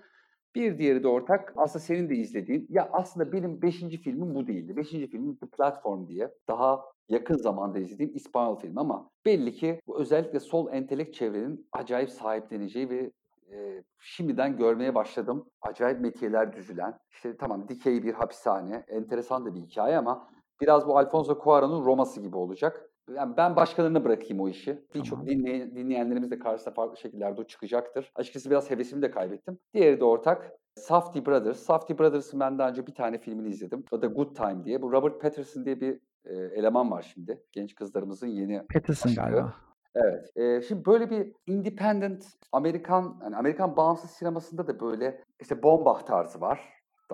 [0.55, 1.53] Bir diğeri de ortak.
[1.57, 2.67] Aslında senin de izlediğin.
[2.71, 3.81] Ya aslında benim 5.
[3.81, 4.77] filmim bu değildi.
[4.77, 4.89] 5.
[4.91, 6.35] filmim The Platform diye.
[6.49, 12.11] Daha yakın zamanda izlediğim İspanyol film ama belli ki bu özellikle sol entelekt çevrenin acayip
[12.11, 13.11] sahipleneceği ve
[13.53, 15.47] e, şimdiden görmeye başladım.
[15.63, 16.99] Acayip metiyeler düzülen.
[17.11, 18.85] İşte tamam dikey bir hapishane.
[18.89, 20.29] Enteresan da bir hikaye ama
[20.61, 22.91] biraz bu Alfonso Cuarón'un Roma'sı gibi olacak.
[23.17, 24.79] Yani ben başkalarına bırakayım o işi.
[24.95, 25.27] Birçok Tamam.
[25.27, 28.13] dinley- dinleyenlerimiz de karşısına farklı şekillerde o çıkacaktır.
[28.15, 29.59] Açıkçası biraz hevesimi de kaybettim.
[29.75, 30.53] Diğeri de ortak.
[30.77, 31.59] Safdie Brothers.
[31.59, 33.85] Safdie Brothers'ın ben daha önce bir tane filmini izledim.
[33.91, 34.83] O da Good Time diye.
[34.83, 37.43] Bu Robert Pattinson diye bir e, eleman var şimdi.
[37.53, 39.21] Genç kızlarımızın yeni Patterson aşkı.
[39.23, 39.55] galiba.
[39.97, 40.37] Evet.
[40.37, 46.41] Ee, şimdi böyle bir independent Amerikan, yani Amerikan bağımsız sinemasında da böyle işte Bombach tarzı
[46.41, 46.61] var.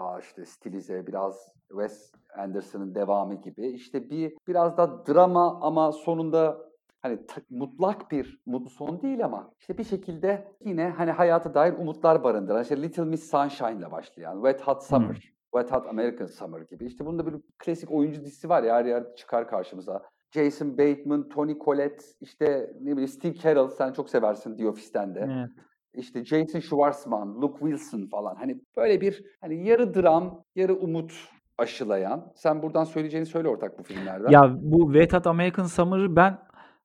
[0.01, 3.67] Daha işte stilize biraz Wes Anderson'ın devamı gibi.
[3.69, 6.59] İşte bir biraz da drama ama sonunda
[7.03, 11.73] hani ta- mutlak bir mutlu son değil ama işte bir şekilde yine hani hayata dair
[11.79, 16.85] umutlar barındıran işte Little Miss Sunshine'la başlayan Wet Hot Summer, Wet Hot American Summer gibi.
[16.87, 20.03] İşte bunda bir klasik oyuncu dizisi var ya her yer çıkar karşımıza.
[20.31, 25.21] Jason Bateman, Tony Collette, işte ne bileyim Steve Carell sen çok seversin The Office'ten de.
[25.21, 25.51] Evet.
[25.95, 28.35] İşte Jason Schwartzman, Luke Wilson falan.
[28.35, 31.13] Hani böyle bir hani yarı dram, yarı umut
[31.59, 32.33] aşılayan.
[32.35, 34.31] Sen buradan söyleyeceğini söyle ortak bu filmlerden.
[34.31, 36.39] Ya bu Wet Hot American Summer'ı ben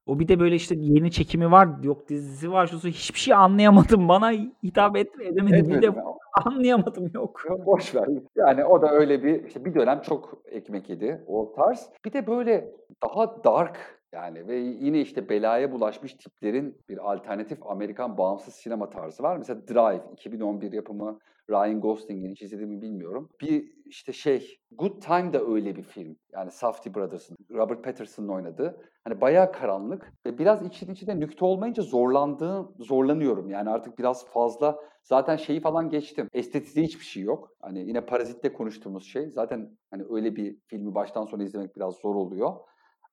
[0.05, 4.07] o bir de böyle işte yeni çekimi var, yok dizisi var, şusu hiçbir şey anlayamadım.
[4.07, 4.31] Bana
[4.63, 5.69] hitap etme edemedi.
[5.69, 6.03] Bir de mi?
[6.45, 7.41] anlayamadım yok.
[7.49, 8.07] Ya Boş ver.
[8.35, 11.89] Yani o da öyle bir işte bir dönem çok ekmek yedi o tarz.
[12.05, 12.71] Bir de böyle
[13.03, 19.23] daha dark yani ve yine işte belaya bulaşmış tiplerin bir alternatif Amerikan bağımsız sinema tarzı
[19.23, 19.37] var.
[19.37, 23.29] Mesela Drive 2011 yapımı Ryan Gosling'in hiç izlediğimi bilmiyorum.
[23.41, 26.15] Bir işte şey Good Time da öyle bir film.
[26.33, 28.81] Yani Safdie Brothers'ın, Robert Pattinson'ın oynadığı.
[29.03, 33.49] Hani bayağı karanlık ve biraz için içinde nükte olmayınca zorlandığım, zorlanıyorum.
[33.49, 36.29] Yani artık biraz fazla zaten şeyi falan geçtim.
[36.33, 37.51] Estetizde hiçbir şey yok.
[37.61, 39.29] Hani yine Parazit'te konuştuğumuz şey.
[39.29, 42.55] Zaten hani öyle bir filmi baştan sona izlemek biraz zor oluyor.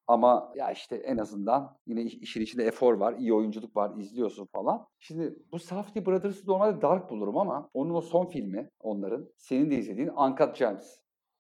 [0.07, 4.47] Ama ya işte en azından yine iş- işin içinde efor var, iyi oyunculuk var, izliyorsun
[4.47, 4.87] falan.
[4.99, 9.79] Şimdi bu Safdie Brothers'ı normalde dark bulurum ama onun o son filmi onların, senin de
[9.79, 10.97] izlediğin Uncut Gems.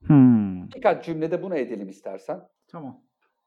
[0.06, 0.68] Hmm.
[0.74, 2.48] Birkaç cümlede bunu edelim istersen.
[2.68, 3.00] Tamam.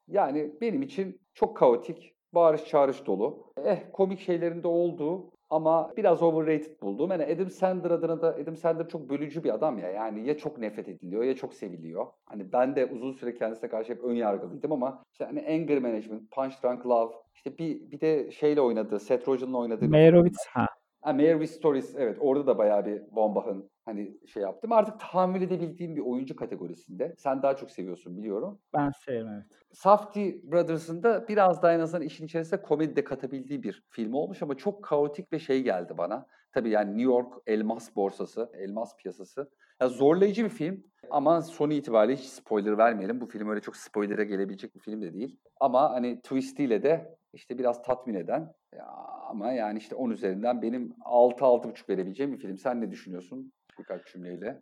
[0.08, 3.54] Yani benim için çok kaotik, bağırış çağrış dolu.
[3.64, 7.12] Eh komik şeylerinde olduğu ama biraz overrated buldum.
[7.12, 9.90] Yani Adam Sandler adına da Adam Sandler çok bölücü bir adam ya.
[9.90, 12.06] Yani ya çok nefret ediliyor ya çok seviliyor.
[12.26, 16.32] Hani ben de uzun süre kendisine karşı hep ön yargılıydım ama işte hani Anger Management,
[16.32, 20.66] Punch Drunk Love, işte bir bir de şeyle oynadığı, Seth Rogen'la oynadığı Meyerowitz ha.
[21.02, 24.72] Ha, Mayor with Stories evet orada da bayağı bir bombahın hani şey yaptım.
[24.72, 27.16] Artık tahammül edebildiğim bir oyuncu kategorisinde.
[27.18, 28.60] Sen daha çok seviyorsun biliyorum.
[28.74, 29.46] Ben severim evet.
[29.74, 34.42] Safdie Brothers'ın da biraz daha en azından işin içerisine komedi de katabildiği bir film olmuş
[34.42, 36.26] ama çok kaotik ve şey geldi bana.
[36.52, 39.52] Tabii yani New York elmas borsası, elmas piyasası.
[39.82, 43.22] Ya zorlayıcı bir film ama sonu itibariyle hiç spoiler vermeyelim.
[43.22, 45.40] Bu film öyle çok spoiler'e gelebilecek bir film de değil.
[45.60, 48.86] Ama hani twistiyle de işte biraz tatmin eden ya
[49.30, 52.58] ama yani işte 10 üzerinden benim 6-6,5 verebileceğim bir film.
[52.58, 54.62] Sen ne düşünüyorsun birkaç cümleyle?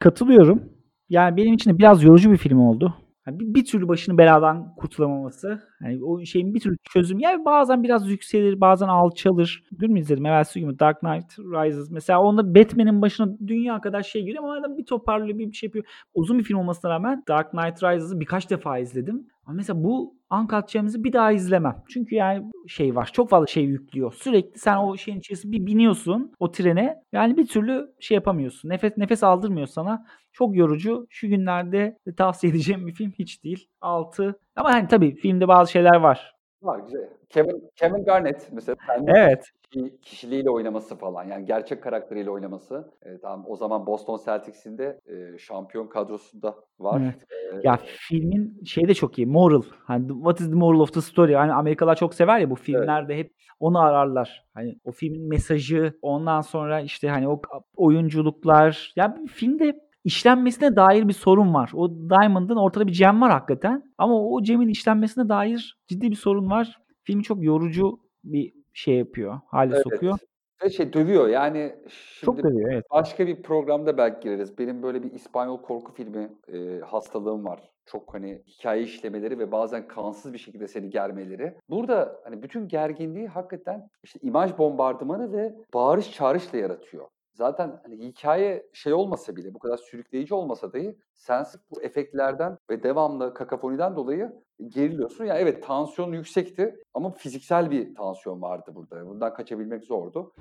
[0.00, 0.72] Katılıyorum.
[1.08, 2.94] Yani benim için de biraz yorucu bir film oldu.
[3.26, 5.62] Yani bir, bir türlü başını beladan kurtulamaması.
[5.82, 7.18] Yani o şeyin bir türlü çözüm.
[7.18, 9.64] Yani bazen biraz yükselir, bazen alçalır.
[9.78, 10.26] Dün mü izledim?
[10.26, 10.78] Evvelsi gün?
[10.78, 11.90] Dark Knight Rises.
[11.90, 15.84] Mesela onda Batman'in başına dünya kadar şey geliyor ama adam bir toparlıyor, bir şey yapıyor.
[16.14, 19.26] Uzun bir film olmasına rağmen Dark Knight Rises'ı birkaç defa izledim.
[19.46, 21.82] Ama mesela bu Uncut bir daha izlemem.
[21.88, 23.10] Çünkü yani şey var.
[23.12, 24.12] Çok fazla şey yüklüyor.
[24.12, 26.96] Sürekli sen o şeyin içerisinde bir biniyorsun o trene.
[27.12, 28.68] Yani bir türlü şey yapamıyorsun.
[28.68, 30.06] Nefes nefes aldırmıyor sana.
[30.32, 31.06] Çok yorucu.
[31.10, 33.68] Şu günlerde de tavsiye edeceğim bir film hiç değil.
[33.80, 34.40] 6.
[34.56, 36.34] Ama hani tabii filmde bazı şeyler var.
[36.62, 37.19] Var güzel.
[37.30, 39.44] Kevin Kevin Garnett mesela kendi Evet.
[39.70, 42.90] kişi- kişiliğiyle oynaması falan yani gerçek karakteriyle oynaması.
[43.02, 47.02] E, tamam o zaman Boston Celtics'in de e, şampiyon kadrosunda var.
[47.04, 47.26] Evet.
[47.30, 49.26] E, Ya filmin şey de çok iyi.
[49.26, 49.62] Moral.
[49.84, 51.34] Hani what is the moral of the story?
[51.34, 54.44] Hani Amerikalılar çok sever ya bu filmlerde hep onu ararlar.
[54.54, 57.40] Hani o filmin mesajı, ondan sonra işte hani o
[57.76, 58.92] oyunculuklar.
[58.96, 61.70] Ya bir filmde işlenmesine dair bir sorun var.
[61.74, 63.82] O Diamond'ın ortada bir gem var hakikaten.
[63.98, 66.78] Ama o gemin işlenmesine dair ciddi bir sorun var.
[67.10, 69.40] Filmi çok yorucu bir şey yapıyor.
[69.46, 69.82] Hale evet.
[69.82, 70.18] sokuyor.
[70.64, 71.74] Ve şey dövüyor yani
[72.20, 72.84] Çok şimdi dövüyor evet.
[72.90, 74.58] başka bir programda belki gireriz.
[74.58, 77.70] Benim böyle bir İspanyol korku filmi e, hastalığım var.
[77.86, 81.54] Çok hani hikaye işlemeleri ve bazen kansız bir şekilde seni germeleri.
[81.70, 87.06] Burada hani bütün gerginliği hakikaten işte imaj bombardımanı ve bağırış çağrışla yaratıyor.
[87.32, 92.58] Zaten hani hikaye şey olmasa bile bu kadar sürükleyici olmasa dahi sen sırf bu efektlerden
[92.70, 94.32] ve devamlı kakafoniden dolayı
[94.68, 95.24] geriliyorsun.
[95.24, 99.06] Yani evet tansiyon yüksekti ama fiziksel bir tansiyon vardı burada.
[99.06, 100.32] Bundan kaçabilmek zordu.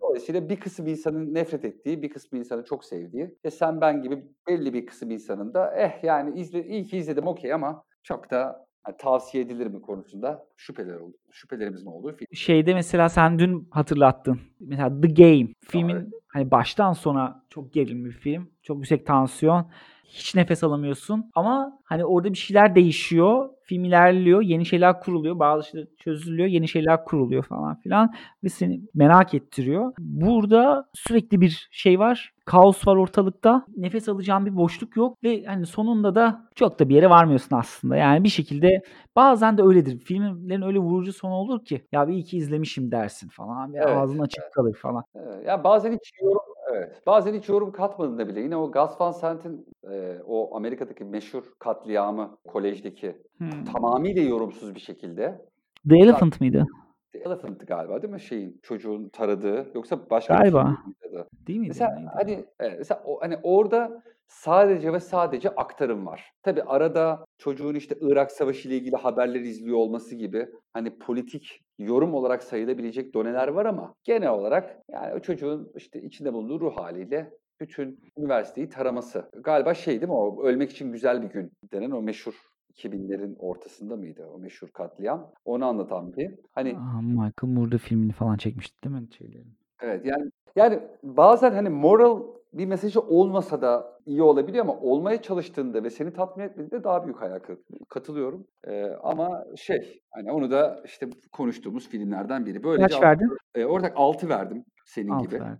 [0.00, 4.24] Dolayısıyla bir kısım insanın nefret ettiği, bir kısım insanın çok sevdiği ve sen ben gibi
[4.48, 8.67] belli bir kısım insanın da eh yani izle, iyi ki izledim okey ama çok da
[8.82, 11.16] hani, tavsiye edilir mi konusunda şüpheler oldu.
[11.30, 12.26] Şüphelerimizin olduğu film.
[12.32, 14.40] Şeyde mesela sen dün hatırlattın.
[14.60, 16.06] Mesela The Game filmin Evet.
[16.28, 18.50] hani baştan sona çok gerilimli bir film.
[18.62, 19.70] Çok yüksek tansiyon.
[20.04, 23.50] Hiç nefes alamıyorsun ama hani orada bir şeyler değişiyor.
[23.68, 28.14] Film ilerliyor, yeni şeyler kuruluyor, bazı şeyler çözülüyor, yeni şeyler kuruluyor falan filan
[28.44, 29.92] ve seni merak ettiriyor.
[29.98, 32.32] Burada sürekli bir şey var.
[32.44, 33.66] Kaos var ortalıkta.
[33.76, 37.96] Nefes alacağın bir boşluk yok ve hani sonunda da çok da bir yere varmıyorsun aslında.
[37.96, 38.82] Yani bir şekilde
[39.16, 39.98] bazen de öyledir.
[39.98, 43.96] Filmlerin öyle vurucu sonu olur ki ya bir iyi ki izlemişim dersin falan ve Evet,
[43.96, 45.04] ağzın açık kalır falan.
[45.14, 46.42] Evet, ya bazen hiç yorum
[46.74, 47.02] evet.
[47.06, 52.36] Bazen hiç yorum katmadığında bile yine o Gus Van Sant'in e, o Amerika'daki meşhur katliamı
[52.46, 53.57] kolejdeki Hmm.
[53.64, 55.44] Tamamıyla yorumsuz bir şekilde
[55.88, 56.66] The Elephant mıydı?
[57.12, 60.64] The Elephant galiba değil mi şeyin çocuğun taradığı yoksa başka bir Galiba.
[60.64, 61.28] miydi adı?
[61.46, 61.68] Değil miydi?
[61.68, 62.08] Mesela Neydi?
[62.14, 62.44] hani
[62.78, 66.32] mesela o, hani orada sadece ve sadece aktarım var.
[66.42, 72.14] Tabii arada çocuğun işte Irak Savaşı ile ilgili haberler izliyor olması gibi hani politik yorum
[72.14, 77.30] olarak sayılabilecek doneler var ama genel olarak yani o çocuğun işte içinde bulunduğu ruh haliyle
[77.60, 79.30] bütün üniversiteyi taraması.
[79.36, 82.34] Galiba şey değil mi o ölmek için güzel bir gün denen o meşhur
[82.78, 85.32] 2000'lerin ortasında mıydı o meşhur katliam?
[85.44, 86.34] Onu anlatan bir.
[86.52, 89.58] Hani Aa, Michael Moore filmini falan çekmişti değil mi şeylerin?
[89.82, 92.22] Evet yani yani bazen hani moral
[92.52, 97.20] bir mesajı olmasa da iyi olabiliyor ama olmaya çalıştığında ve seni tatmin etmediğinde daha büyük
[97.20, 97.78] hayal kırıklığı.
[97.88, 98.46] Katılıyorum.
[98.66, 102.62] Ee, ama şey hani onu da işte konuştuğumuz filmlerden biri.
[102.64, 103.36] Böylece Kaç verdin?
[103.54, 105.40] E, ortak 6 verdim senin Altı gibi.
[105.40, 105.58] verdim.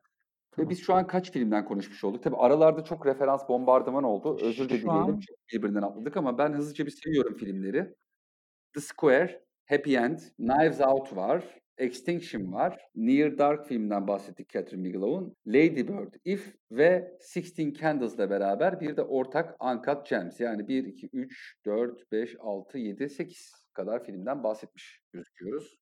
[0.58, 2.22] Ve biz şu an kaç filmden konuşmuş olduk?
[2.22, 4.38] Tabii aralarda çok referans bombardıman oldu.
[4.42, 4.92] Özür de dileyelim.
[4.92, 5.20] an-
[5.52, 7.94] birbirinden atladık ama ben hızlıca bir sayıyorum filmleri.
[8.74, 11.44] The Square, Happy End, Knives Out var,
[11.78, 18.80] Extinction var, Near Dark filminden bahsettik Catherine Bigelow'un, Lady Bird, If ve Sixteen Candles'la beraber
[18.80, 20.40] bir de ortak Uncut Gems.
[20.40, 25.76] Yani 1, 2, 3, 4, 5, 6, 7, 8 kadar filmden bahsetmiş gözüküyoruz.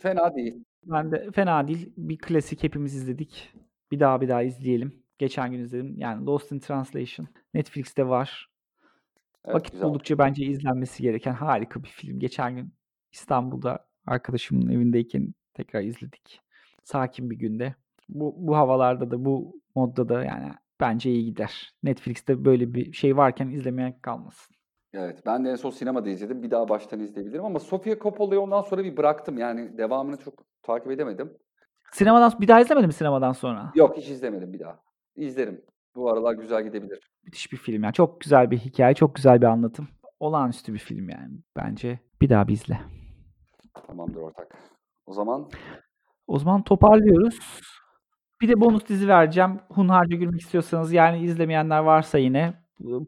[0.00, 0.64] Fena değil.
[0.84, 1.92] Ben de fena değil.
[1.96, 3.52] Bir klasik hepimiz izledik.
[3.90, 5.02] Bir daha bir daha izleyelim.
[5.18, 5.98] Geçen gün izledim.
[5.98, 7.28] Yani Lost in Translation.
[7.54, 8.48] Netflix'te var.
[9.44, 9.88] Evet, Vakit güzel.
[9.88, 12.18] buldukça bence izlenmesi gereken harika bir film.
[12.18, 12.74] Geçen gün
[13.12, 16.40] İstanbul'da arkadaşımın evindeyken tekrar izledik.
[16.84, 17.74] Sakin bir günde.
[18.08, 21.74] Bu, bu havalarda da bu modda da yani bence iyi gider.
[21.82, 24.56] Netflix'te böyle bir şey varken izlemeyen kalmasın.
[24.92, 26.42] Evet, ben de en son sinemada izledim.
[26.42, 29.38] Bir daha baştan izleyebilirim ama Sofia Coppola'yı ondan sonra bir bıraktım.
[29.38, 31.38] Yani devamını çok takip edemedim.
[31.92, 33.72] Sinemadan bir daha izlemedim sinemadan sonra.
[33.74, 34.78] Yok, hiç izlemedim bir daha.
[35.16, 35.64] İzlerim.
[35.96, 37.10] Bu aralar güzel gidebilir.
[37.24, 37.92] Müthiş bir film yani.
[37.92, 39.88] Çok güzel bir hikaye, çok güzel bir anlatım.
[40.20, 41.38] Olağanüstü bir film yani.
[41.56, 42.80] Bence bir daha bir izle.
[43.86, 44.56] Tamamdır ortak.
[45.06, 45.50] O zaman
[46.26, 47.38] O zaman toparlıyoruz.
[48.40, 49.60] Bir de bonus dizi vereceğim.
[49.68, 52.54] Hunharca gülmek istiyorsanız yani izlemeyenler varsa yine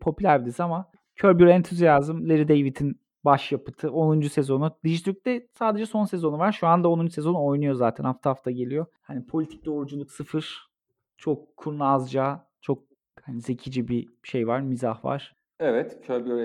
[0.01, 0.91] popüler bir dizi ama
[1.23, 4.21] Curb Your Enthusiasm, Larry David'in başyapıtı 10.
[4.21, 4.71] sezonu.
[4.85, 6.53] Dijitürk'te sadece son sezonu var.
[6.53, 7.07] Şu anda 10.
[7.07, 8.05] sezonu oynuyor zaten.
[8.05, 8.87] Hafta hafta geliyor.
[9.03, 10.69] Hani politik doğruculuk sıfır.
[11.17, 12.83] Çok kurnazca, çok
[13.23, 15.37] hani zekice bir şey var, mizah var.
[15.61, 16.39] evet, Curb Your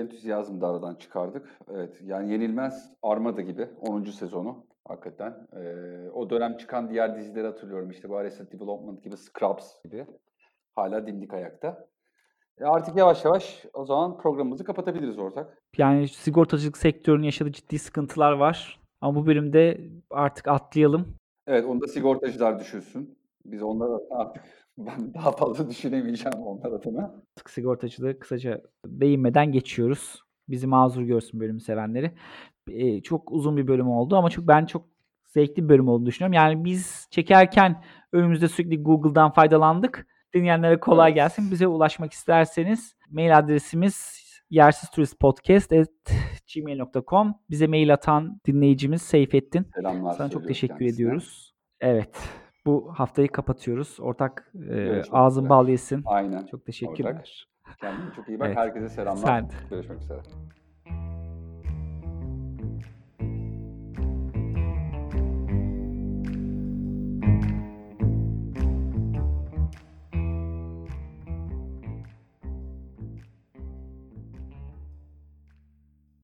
[0.60, 1.58] da aradan çıkardık.
[1.70, 4.04] Evet, yani Yenilmez Armada gibi 10.
[4.04, 5.46] sezonu hakikaten.
[5.56, 7.90] Ee, o dönem çıkan diğer dizileri hatırlıyorum.
[7.90, 10.06] İşte bu Arrested Development gibi, Scrubs gibi.
[10.76, 11.86] Hala dimdik ayakta.
[12.60, 15.58] E artık yavaş yavaş o zaman programımızı kapatabiliriz ortak.
[15.78, 18.80] Yani sigortacılık sektörünün yaşadığı ciddi sıkıntılar var.
[19.00, 19.80] Ama bu bölümde
[20.10, 21.14] artık atlayalım.
[21.46, 23.18] Evet onu da sigortacılar düşünsün.
[23.44, 24.42] Biz onlara artık
[24.78, 27.14] ben daha fazla düşünemeyeceğim onlar adına.
[27.36, 30.22] Artık sigortacılığı kısaca değinmeden geçiyoruz.
[30.48, 32.12] Bizi mazur görsün bölüm sevenleri.
[32.70, 34.86] Ee, çok uzun bir bölüm oldu ama çok ben çok
[35.26, 36.32] zevkli bir bölüm olduğunu düşünüyorum.
[36.32, 37.82] Yani biz çekerken
[38.12, 40.06] önümüzde sürekli Google'dan faydalandık.
[40.34, 41.16] Dinleyenlere kolay Evet.
[41.16, 41.50] gelsin.
[41.50, 45.72] Bize ulaşmak isterseniz mail adresimiz yersiz turist podcast
[46.54, 47.34] gmail.com.
[47.50, 49.66] Bize mail atan dinleyicimiz Seyfettin.
[49.74, 50.94] Selamlar Sana çok teşekkür kendisine.
[50.94, 51.54] ediyoruz.
[51.80, 52.28] Evet.
[52.66, 53.96] Bu haftayı kapatıyoruz.
[54.00, 56.02] Ortak e, ağzın bal yesin.
[56.06, 56.46] Aynen.
[56.46, 57.48] Çok teşekkürler.
[57.80, 58.46] Kendine çok iyi bak.
[58.46, 58.56] Evet.
[58.56, 59.26] Herkese selamlar.
[59.26, 59.50] Sen.
[59.70, 60.20] Görüşmek üzere.